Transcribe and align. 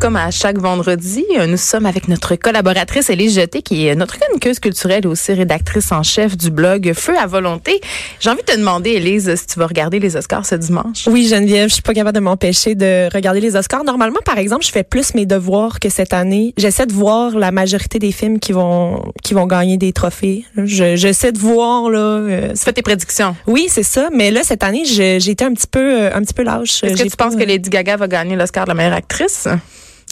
Comme 0.00 0.16
à 0.16 0.30
chaque 0.30 0.58
vendredi, 0.58 1.24
euh, 1.38 1.46
nous 1.46 1.56
sommes 1.56 1.86
avec 1.86 2.06
notre 2.06 2.36
collaboratrice 2.36 3.08
Élise 3.10 3.34
Jeté, 3.34 3.62
qui 3.62 3.86
est 3.88 3.94
notre 3.96 4.18
chroniqueuse 4.20 4.60
culturelle 4.60 5.00
et 5.04 5.06
aussi 5.08 5.32
rédactrice 5.32 5.90
en 5.90 6.02
chef 6.02 6.36
du 6.36 6.50
blog 6.50 6.92
Feu 6.94 7.14
à 7.18 7.26
volonté. 7.26 7.80
J'ai 8.20 8.28
envie 8.30 8.42
de 8.42 8.52
te 8.52 8.56
demander, 8.56 8.90
Élise, 8.90 9.34
si 9.34 9.46
tu 9.46 9.58
vas 9.58 9.66
regarder 9.66 9.98
les 9.98 10.14
Oscars 10.14 10.44
ce 10.46 10.54
dimanche. 10.54 11.08
Oui, 11.08 11.26
Geneviève, 11.26 11.70
je 11.70 11.74
suis 11.74 11.82
pas 11.82 11.94
capable 11.94 12.14
de 12.14 12.20
m'empêcher 12.20 12.74
de 12.74 13.08
regarder 13.12 13.40
les 13.40 13.56
Oscars. 13.56 13.82
Normalement, 13.84 14.20
par 14.24 14.38
exemple, 14.38 14.64
je 14.66 14.70
fais 14.70 14.84
plus 14.84 15.14
mes 15.14 15.24
devoirs 15.26 15.80
que 15.80 15.88
cette 15.88 16.12
année. 16.12 16.52
J'essaie 16.58 16.86
de 16.86 16.92
voir 16.92 17.36
la 17.36 17.50
majorité 17.50 17.98
des 17.98 18.12
films 18.12 18.38
qui 18.38 18.52
vont 18.52 19.02
qui 19.24 19.32
vont 19.34 19.46
gagner 19.46 19.76
des 19.78 19.92
trophées. 19.92 20.44
Je- 20.56 20.94
J'essaie 20.96 21.32
de 21.32 21.38
voir 21.38 21.88
là. 21.90 21.98
euh, 21.98 22.52
Tu 22.52 22.62
fais 22.62 22.72
tes 22.74 22.82
prédictions. 22.82 23.34
oui, 23.46 23.66
c'est 23.68 23.82
ça. 23.82 24.08
Mais 24.12 24.30
là, 24.30 24.42
cette 24.44 24.62
année, 24.62 24.84
j'ai 24.84 25.16
été 25.16 25.44
un 25.44 25.54
petit 25.54 25.66
peu 25.66 25.80
euh, 26.02 26.10
un 26.14 26.20
petit 26.20 26.34
peu 26.34 26.42
lâche. 26.44 26.84
Est-ce 26.84 27.02
que 27.02 27.08
tu 27.08 27.16
penses 27.16 27.34
que 27.34 27.42
Lady 27.44 27.70
Gaga 27.70 27.96
va 27.96 28.06
gagner 28.08 28.36
l'Oscar 28.36 28.64
de 28.66 28.68
la 28.70 28.74
meilleure 28.74 28.92
actrice? 28.92 29.48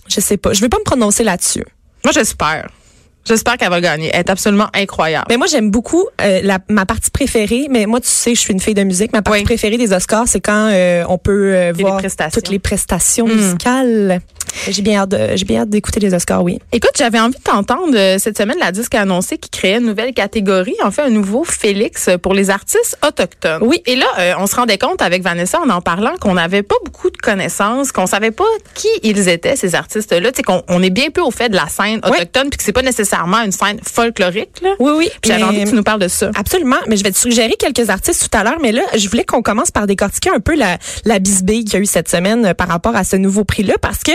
Je 0.08 0.20
sais 0.20 0.36
pas. 0.36 0.52
Je 0.52 0.60
vais 0.60 0.68
pas 0.68 0.78
me 0.78 0.84
prononcer 0.84 1.24
là-dessus. 1.24 1.64
Moi, 2.04 2.12
j'espère. 2.12 2.68
J'espère 3.26 3.56
qu'elle 3.56 3.70
va 3.70 3.80
gagner. 3.80 4.10
Elle 4.12 4.20
est 4.20 4.28
absolument 4.30 4.68
incroyable. 4.74 5.24
Mais 5.30 5.38
moi, 5.38 5.46
j'aime 5.46 5.70
beaucoup 5.70 6.04
euh, 6.20 6.40
la, 6.42 6.58
ma 6.68 6.84
partie 6.84 7.10
préférée. 7.10 7.68
Mais 7.70 7.86
moi, 7.86 7.98
tu 8.00 8.08
sais, 8.08 8.34
je 8.34 8.40
suis 8.40 8.52
une 8.52 8.60
fille 8.60 8.74
de 8.74 8.84
musique. 8.84 9.14
Ma 9.14 9.22
partie 9.22 9.38
Oui. 9.40 9.44
préférée 9.44 9.78
des 9.78 9.94
Oscars, 9.94 10.28
c'est 10.28 10.40
quand 10.42 10.68
euh, 10.70 11.04
on 11.08 11.16
peut 11.16 11.54
euh, 11.54 11.72
voir 11.74 12.02
toutes 12.30 12.50
les 12.50 12.58
prestations 12.58 13.26
Mm. 13.26 13.32
musicales. 13.34 14.20
J'ai 14.68 14.82
bien 14.82 15.00
hâte 15.00 15.14
j'ai 15.34 15.44
bien 15.44 15.62
hâte 15.62 15.70
d'écouter 15.70 16.00
les 16.00 16.14
Oscars, 16.14 16.42
oui. 16.42 16.58
Écoute, 16.72 16.92
j'avais 16.96 17.18
envie 17.20 17.36
de 17.36 17.42
t'entendre 17.42 17.94
euh, 17.96 18.18
cette 18.18 18.36
semaine. 18.38 18.56
La 18.60 18.72
disque 18.72 18.94
a 18.94 19.02
annoncé 19.02 19.38
qu'il 19.38 19.50
créait 19.50 19.78
une 19.78 19.86
nouvelle 19.86 20.12
catégorie, 20.14 20.76
en 20.82 20.90
fait 20.90 21.02
un 21.02 21.10
nouveau 21.10 21.44
Félix 21.44 22.08
pour 22.22 22.34
les 22.34 22.50
artistes 22.50 22.98
autochtones. 23.06 23.62
Oui. 23.62 23.82
Et 23.86 23.96
là, 23.96 24.06
euh, 24.18 24.32
on 24.38 24.46
se 24.46 24.56
rendait 24.56 24.78
compte 24.78 25.02
avec 25.02 25.22
Vanessa 25.22 25.60
en 25.60 25.68
en 25.70 25.80
parlant 25.80 26.14
qu'on 26.20 26.34
n'avait 26.34 26.62
pas 26.62 26.76
beaucoup 26.84 27.10
de 27.10 27.16
connaissances, 27.16 27.92
qu'on 27.92 28.06
savait 28.06 28.30
pas 28.30 28.44
qui 28.74 28.88
ils 29.02 29.28
étaient 29.28 29.56
ces 29.56 29.74
artistes-là. 29.74 30.30
Tu 30.30 30.36
sais 30.36 30.42
qu'on 30.42 30.62
on 30.68 30.82
est 30.82 30.90
bien 30.90 31.10
peu 31.10 31.20
au 31.20 31.30
fait 31.30 31.48
de 31.48 31.56
la 31.56 31.68
scène 31.68 32.00
Oui. 32.04 32.10
autochtone, 32.10 32.48
puis 32.50 32.58
que 32.58 32.64
c'est 32.64 32.72
pas 32.72 32.82
nécessairement 32.82 33.42
une 33.42 33.52
scène 33.52 33.78
folklorique. 33.82 34.60
Là. 34.62 34.74
Oui, 34.78 34.92
oui. 34.96 35.10
Puis 35.20 35.30
j'avais 35.30 35.42
envie 35.42 35.64
que 35.64 35.68
tu 35.70 35.74
nous 35.74 35.82
parles 35.82 36.00
de 36.00 36.08
ça. 36.08 36.30
Absolument, 36.36 36.76
mais 36.86 36.96
je 36.96 37.04
vais 37.04 37.10
te 37.12 37.18
suggérer 37.18 37.54
quelques 37.58 37.90
artistes 37.90 38.28
tout 38.30 38.38
à 38.38 38.44
l'heure, 38.44 38.58
mais 38.60 38.72
là, 38.72 38.82
je 38.96 39.08
voulais 39.08 39.24
qu'on 39.24 39.42
commence 39.42 39.70
par 39.70 39.86
décortiquer 39.86 40.30
un 40.30 40.40
peu 40.40 40.54
la, 40.54 40.78
la 41.04 41.18
bisbille 41.18 41.64
qu'il 41.64 41.74
y 41.74 41.76
a 41.76 41.80
eu 41.80 41.86
cette 41.86 42.08
semaine 42.08 42.46
euh, 42.46 42.54
par 42.54 42.68
rapport 42.68 42.94
à 42.96 43.04
ce 43.04 43.16
nouveau 43.16 43.44
prix-là, 43.44 43.74
parce 43.80 44.02
que 44.02 44.12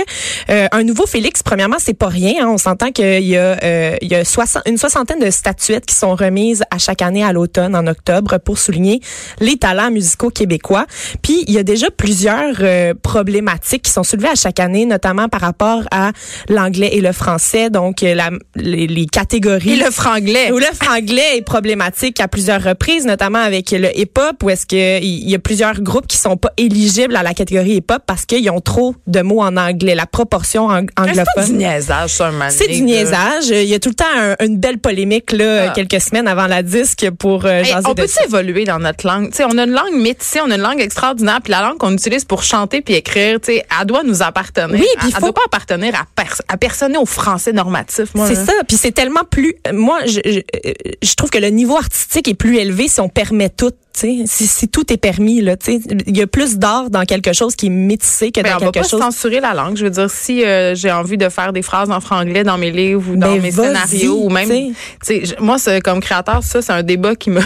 euh, 0.50 0.68
un 0.72 0.84
nouveau 0.84 1.06
Félix, 1.06 1.44
premièrement, 1.44 1.78
c'est 1.80 1.94
pas 1.94 2.08
rien. 2.08 2.46
hein. 2.46 2.50
On 2.50 2.58
s'entend 2.58 2.92
qu'il 2.92 3.24
y 3.26 3.38
a, 3.38 3.58
euh, 3.64 3.96
il 4.02 4.08
y 4.12 4.16
a 4.16 4.24
soixante- 4.26 4.64
une 4.68 4.78
soixantaine 4.78 5.20
de 5.20 5.30
statuettes 5.30 5.86
qui 5.86 5.96
sont 5.96 6.16
remises 6.16 6.64
à 6.72 6.78
chaque 6.78 7.02
année 7.02 7.24
à 7.24 7.34
l'automne, 7.34 7.76
en 7.76 7.86
octobre, 7.88 8.38
pour 8.38 8.58
souligner 8.58 9.00
les 9.40 9.58
talents 9.58 9.92
musicaux 9.92 10.30
québécois. 10.30 10.86
Puis, 11.22 11.44
il 11.48 11.54
y 11.54 11.58
a 11.58 11.64
déjà 11.64 11.90
plusieurs 11.92 12.56
euh, 12.62 12.94
problématiques 13.02 13.84
qui 13.84 13.92
sont 13.92 14.04
soulevées 14.04 14.30
à 14.30 14.36
chaque 14.36 14.60
année, 14.60 14.86
notamment 14.86 15.28
par 15.30 15.42
rapport 15.42 15.84
à 15.92 16.12
l'anglais 16.48 16.90
et 16.94 17.02
le 17.02 17.12
français, 17.12 17.70
donc 17.70 18.04
euh, 18.04 18.14
la, 18.16 18.30
les, 18.56 18.88
les 18.88 19.06
catégories. 19.06 19.74
Et 19.74 19.76
le 19.84 19.92
franglais. 19.92 20.52
Ou 20.52 20.58
le 20.58 20.66
franglais 20.74 21.38
est 21.38 21.42
problématique 21.42 22.20
à 22.20 22.28
plusieurs 22.28 22.64
reprises, 22.64 23.06
notamment 23.06 23.40
avec 23.40 23.72
le 23.72 23.90
hip-hop, 23.98 24.44
où 24.44 24.50
est-ce 24.50 24.66
que 24.66 25.02
il 25.02 25.30
y 25.30 25.36
a 25.36 25.40
plusieurs 25.40 25.82
groupes 25.82 26.08
qui 26.08 26.18
sont 26.18 26.38
pas 26.38 26.52
éligibles 26.58 27.16
à 27.16 27.24
la 27.24 27.34
catégorie 27.34 27.76
hip-hop 27.78 28.02
parce 28.06 28.26
qu'ils 28.26 28.50
ont 28.50 28.62
trop 28.62 28.96
de 29.08 29.22
mots 29.22 29.42
en 29.42 29.56
anglais. 29.58 29.96
La 29.96 30.06
proportion 30.10 30.70
ang- 30.70 30.88
C'est 30.98 31.04
du 31.14 31.20
anglophone. 31.20 31.58
niaisage, 31.58 32.10
ça, 32.12 32.32
C'est 32.50 32.68
du 32.68 32.82
niaisage. 32.82 33.48
Il 33.50 33.64
y 33.66 33.74
a 33.74 33.80
tout 33.80 33.90
le 33.90 33.96
temps 33.96 34.06
un- 34.16 34.36
une 34.46 34.58
belle 34.58 34.78
polémique 34.80 35.32
là, 35.32 35.68
Ah. 35.70 35.74
quelques 35.74 36.02
semaines 36.02 36.28
avant 36.28 36.48
la 36.48 36.64
disque 36.64 37.10
pour 37.18 37.46
euh, 37.46 37.64
Hey, 37.64 37.74
on 37.86 37.94
peut 37.96 38.08
évoluer 38.26 38.64
dans 38.66 38.80
notre 38.80 39.06
langue? 39.08 39.30
Tu 39.32 39.38
sais, 39.38 39.44
on 39.46 39.58
a 39.58 39.64
une 39.64 39.72
langue 39.72 39.94
métissée, 39.96 40.40
on 40.46 40.52
a 40.52 40.56
une 40.56 40.62
langue 40.62 40.82
extraordinaire, 40.82 41.40
puis 41.44 41.52
la 41.52 41.62
langue 41.62 41.78
qu'on 41.78 41.92
utilise 41.94 42.26
pour 42.26 42.44
chanter 42.44 42.82
puis 42.82 42.96
écrire, 42.96 43.40
tu 43.40 43.54
sais, 43.54 43.66
elle 43.80 43.86
doit 43.88 44.04
nous 44.04 44.22
appartenir. 44.22 44.80
Oui, 44.80 44.88
puis 45.00 45.12
faut- 45.12 45.20
doit 45.22 45.34
pas 45.34 45.42
appartenir 45.46 45.94
à, 45.96 46.04
pers- 46.16 46.42
à 46.48 46.58
personne 46.58 46.96
au 46.98 47.06
français 47.06 47.52
normatif. 47.54 48.10
Moi, 48.16 48.28
C'est 48.28 48.36
ça, 48.36 48.54
puis 48.68 48.78
c'est 48.78 48.92
tellement 48.92 49.24
plus. 49.30 49.56
Moi, 49.74 50.00
je, 50.06 50.20
je, 50.26 50.40
euh, 50.40 50.74
je 51.02 51.14
trouve 51.16 51.30
que 51.30 51.38
le 51.38 51.50
niveau 51.50 51.78
artistique 51.78 52.28
est 52.28 52.34
plus 52.34 52.58
élevé 52.58 52.88
si 52.88 53.00
on 53.00 53.10
permet 53.10 53.50
tout. 53.50 53.72
Tu 54.00 54.20
sais. 54.20 54.24
Si, 54.26 54.48
si 54.48 54.68
tout 54.68 54.92
est 54.94 54.98
permis, 54.98 55.42
là, 55.42 55.58
tu 55.58 55.74
sais. 55.74 55.80
il 56.08 56.18
y 56.18 56.22
a 56.22 56.28
plus 56.28 56.58
d'art 56.58 56.90
dans 56.90 57.04
quelque 57.06 57.34
chose 57.34 57.56
qui 57.56 57.68
est 57.68 57.70
métissé 57.70 58.32
que 58.32 58.42
Ben, 58.42 58.52
dans 58.52 58.56
on 58.58 58.66
va 58.66 58.72
quelque 58.72 58.84
pas 58.86 58.90
chose. 58.90 59.02
censurer 59.02 59.40
la 59.40 59.54
langue. 59.54 59.78
Je 59.78 59.84
veux 59.84 59.90
dire, 59.90 60.10
si 60.10 60.44
euh, 60.46 60.76
j'ai 60.76 60.92
envie 60.92 61.18
de 61.18 61.28
faire 61.30 61.54
des 61.54 61.62
phrases 61.62 61.92
en 61.92 62.00
franglais 62.00 62.44
dans 62.44 62.58
mes 62.58 62.72
livres 62.72 63.12
ou 63.12 63.16
dans 63.16 63.34
Ben, 63.34 63.42
mes 63.42 63.52
scénarios 63.52 64.20
ou 64.24 64.30
même, 64.30 64.50
tu 64.50 64.74
sais. 65.02 65.24
moi, 65.40 65.58
c'est 65.58 65.82
comme 65.82 66.00
créateur, 66.00 66.44
ça, 66.44 66.62
c'est 66.62 66.72
un 66.74 66.84
débat 66.84 67.16
qui 67.16 67.30
me 67.30 67.42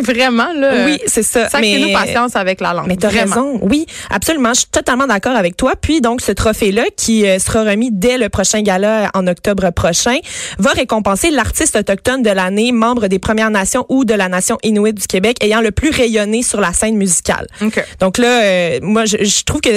vraiment 0.00 0.52
là. 0.54 0.84
Oui, 0.84 0.98
c'est 1.06 1.22
ça. 1.22 1.48
Sacrez-nous 1.48 1.86
Mais- 1.86 1.92
patience 1.92 2.36
avec 2.36 2.60
la 2.60 2.72
langue. 2.74 2.86
Mais 2.88 2.96
t'as 2.96 3.08
raison. 3.08 3.58
Oui, 3.62 3.86
absolument. 4.10 4.50
Je 4.54 4.60
suis 4.60 4.68
totalement 4.70 5.06
d'accord 5.06 5.36
avec 5.36 5.56
toi. 5.56 5.72
Puis 5.80 6.00
donc, 6.00 6.20
ce 6.20 6.32
trophée-là, 6.32 6.84
qui 6.96 7.26
euh, 7.26 7.38
sera 7.38 7.62
remis 7.64 7.90
dès 7.92 8.18
le 8.18 8.28
prochain 8.28 8.62
gala 8.62 9.10
en 9.14 9.26
octobre 9.26 9.70
prochain, 9.70 10.16
va 10.58 10.70
récompenser 10.70 11.30
l'artiste 11.30 11.76
autochtone 11.76 12.22
de 12.22 12.30
l'année, 12.30 12.72
membre 12.72 13.08
des 13.08 13.18
Premières 13.18 13.50
Nations 13.50 13.86
ou 13.88 14.04
de 14.04 14.14
la 14.14 14.28
Nation 14.28 14.58
Inuit 14.62 14.92
du 14.94 15.06
Québec, 15.06 15.36
ayant 15.42 15.60
le 15.60 15.70
plus 15.70 15.90
rayonné 15.90 16.42
sur 16.42 16.60
la 16.60 16.72
scène 16.72 16.96
musicale. 16.96 17.46
OK. 17.62 17.82
Donc 18.00 18.18
là, 18.18 18.42
euh, 18.42 18.78
moi, 18.82 19.04
je, 19.04 19.16
je 19.24 19.44
trouve 19.44 19.60
que 19.60 19.70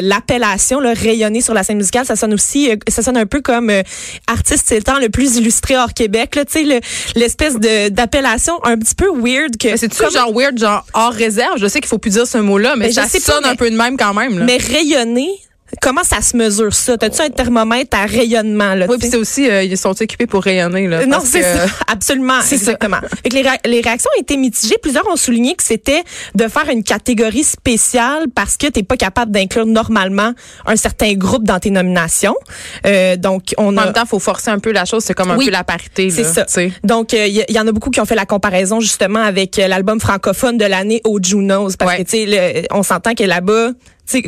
l'appellation, 0.00 0.78
rayonner 0.78 1.40
sur 1.40 1.54
la 1.54 1.62
scène 1.62 1.76
musicale, 1.78 2.06
ça 2.06 2.16
sonne 2.16 2.34
aussi, 2.34 2.70
euh, 2.70 2.76
ça 2.88 3.02
sonne 3.02 3.16
un 3.16 3.26
peu 3.26 3.40
comme 3.40 3.70
euh, 3.70 3.82
artiste 4.26 4.64
c'est 4.66 4.76
le 4.76 4.82
temps 4.82 4.98
le 4.98 5.08
plus 5.08 5.36
illustré 5.36 5.76
hors 5.76 5.92
Québec. 5.94 6.34
Là, 6.36 6.44
tu 6.44 6.52
sais, 6.52 6.62
le- 6.64 6.80
l'espèce 7.14 7.56
d'appellation 7.90 8.54
un 8.64 8.78
petit 8.78 8.94
peu 8.94 9.08
weird 9.14 9.56
que. 9.58 9.65
Mais 9.72 9.76
C'est-tu 9.76 9.96
comment- 9.98 10.10
genre 10.10 10.32
weird, 10.34 10.58
genre 10.58 10.84
hors 10.94 11.12
réserve? 11.12 11.58
Je 11.58 11.66
sais 11.66 11.80
qu'il 11.80 11.88
faut 11.88 11.98
plus 11.98 12.10
dire 12.10 12.26
ce 12.26 12.38
mot-là, 12.38 12.74
mais 12.76 12.86
Ben, 12.86 13.04
je 13.06 13.08
ça 13.08 13.20
sonne 13.20 13.44
un 13.44 13.50
mais- 13.50 13.56
peu 13.56 13.70
de 13.70 13.76
même 13.76 13.96
quand 13.96 14.14
même. 14.14 14.38
Là. 14.38 14.44
Mais 14.44 14.56
rayonner, 14.56 15.30
comment 15.82 16.02
ça 16.04 16.20
se 16.22 16.36
mesure 16.36 16.74
ça? 16.74 16.96
T'as-tu 16.96 17.20
un 17.22 17.30
thermomètre 17.30 17.96
à 17.98 18.06
rayonnement? 18.06 18.74
Là, 18.74 18.86
Oui, 18.88 18.96
puis 18.98 19.08
c'est 19.10 19.16
aussi, 19.16 19.48
euh, 19.50 19.62
ils 19.62 19.76
sont 19.76 19.90
occupés 20.00 20.26
pour 20.26 20.42
rayonner. 20.42 20.86
Là, 20.86 20.98
Euh, 21.00 21.06
Non, 21.06 21.18
c'est 21.24 21.42
ça. 21.42 21.66
Absolument. 21.88 22.40
C'est 22.42 22.56
ça. 22.56 22.72
exactement. 22.72 22.98
Que 23.00 23.30
les, 23.34 23.42
ré- 23.42 23.58
les 23.64 23.80
réactions 23.80 24.10
ont 24.16 24.20
été 24.20 24.36
mitigées. 24.36 24.76
Plusieurs 24.80 25.06
ont 25.08 25.16
souligné 25.16 25.54
que 25.54 25.62
c'était 25.62 26.02
de 26.34 26.48
faire 26.48 26.68
une 26.68 26.82
catégorie 26.84 27.44
spéciale 27.44 28.26
parce 28.34 28.56
que 28.56 28.66
t'es 28.68 28.82
pas 28.82 28.96
capable 28.96 29.32
d'inclure 29.32 29.66
normalement 29.66 30.32
un 30.66 30.76
certain 30.76 31.12
groupe 31.14 31.44
dans 31.44 31.58
tes 31.58 31.70
nominations. 31.70 32.36
Euh, 32.86 33.16
donc, 33.16 33.54
on 33.58 33.68
En 33.68 33.76
a. 33.76 33.84
même 33.86 33.92
temps, 33.92 34.02
il 34.04 34.08
faut 34.08 34.18
forcer 34.18 34.50
un 34.50 34.58
peu 34.58 34.72
la 34.72 34.84
chose. 34.84 35.04
C'est 35.04 35.14
comme 35.14 35.30
un 35.30 35.36
Oui, 35.36 35.46
peu 35.46 35.50
la 35.52 35.64
parité. 35.64 36.10
C'est 36.10 36.24
ça. 36.24 36.46
Donc, 36.84 37.12
il 37.12 37.26
y, 37.26 37.44
y 37.52 37.58
en 37.58 37.66
a 37.66 37.72
beaucoup 37.72 37.90
qui 37.90 38.00
ont 38.00 38.04
fait 38.06 38.14
la 38.14 38.26
comparaison 38.26 38.80
justement 38.80 39.20
avec 39.20 39.58
euh, 39.58 39.68
l'album 39.68 40.00
francophone 40.00 40.58
de 40.58 40.64
l'année 40.64 41.00
au 41.04 41.18
Junos. 41.22 41.76
Parce 41.76 41.90
Ouais. 41.90 42.04
que, 42.04 42.10
tu 42.10 42.26
sais, 42.30 42.66
on 42.70 42.82
s'entend 42.82 43.14
que 43.14 43.24
là-bas, 43.24 43.70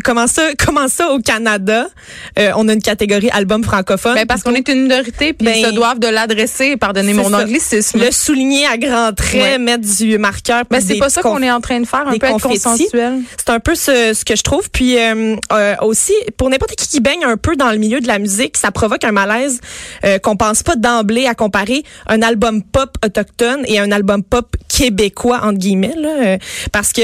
comment 0.05 0.27
ça, 0.27 0.43
comment 0.65 0.89
ça 0.89 1.11
au 1.11 1.19
Canada, 1.21 1.89
euh, 2.39 2.50
on 2.56 2.69
a 2.69 2.72
une 2.72 2.83
catégorie 2.83 3.31
album 3.31 3.62
francophone. 3.65 4.15
Ben, 4.15 4.27
parce 4.27 4.43
qu'on 4.43 4.55
est 4.55 4.69
une 4.69 4.83
minorité, 4.83 5.33
puis 5.33 5.47
Ben, 5.47 5.55
ils 5.56 5.65
se 5.66 5.71
doivent 5.71 5.99
de 5.99 6.09
l'adresser. 6.09 6.77
Pardonnez 6.77 7.15
mon 7.15 7.31
ça. 7.31 7.39
anglicisme. 7.39 7.99
le 8.00 8.11
souligner 8.11 8.67
à 8.67 8.76
grands 8.76 9.12
traits, 9.12 9.38
Ouais. 9.38 9.58
mettre 9.58 9.87
du 9.97 10.19
marqueur. 10.19 10.62
Ben, 10.70 10.79
puis 10.79 10.87
c'est 10.87 10.99
pas 10.99 11.08
ça 11.11 11.23
qu'on 11.23 11.43
est 11.43 11.50
en 11.50 11.61
train 11.61 11.81
de 11.81 11.87
faire, 11.87 12.06
un 12.08 12.19
peu 12.19 12.26
être 12.26 12.41
consensuel. 12.41 13.20
C'est 13.37 13.50
un 13.50 13.61
peu 13.61 13.75
ce, 13.75 14.12
ce 14.14 14.25
que 14.25 14.37
je 14.37 14.43
trouve. 14.43 14.70
Puis 14.70 14.99
euh, 14.99 15.37
euh, 15.53 15.75
aussi, 15.82 16.14
pour 16.37 16.50
n'importe 16.50 16.75
qui 16.76 16.88
qui 16.88 17.00
baigne 17.00 17.25
un 17.25 17.37
peu 17.37 17.55
dans 17.56 17.70
le 17.70 17.76
milieu 17.79 18.00
de 18.00 18.06
la 18.06 18.19
musique, 18.19 18.56
ça 18.56 18.70
provoque 18.70 19.05
un 19.05 19.12
malaise 19.12 19.61
euh, 20.05 20.19
qu'on 20.19 20.37
pense 20.37 20.62
pas 20.62 20.75
d'emblée 20.76 21.26
à 21.26 21.35
comparer 21.35 21.82
un 22.06 22.23
album 22.23 22.62
pop 22.62 22.97
autochtone 23.05 23.61
et 23.67 23.79
un 23.79 23.93
album 23.93 24.23
pop 24.23 24.56
québécois 24.69 25.41
entre 25.43 25.58
guillemets, 25.58 25.94
là, 25.97 26.08
euh, 26.08 26.38
parce 26.73 26.93
que 26.93 27.00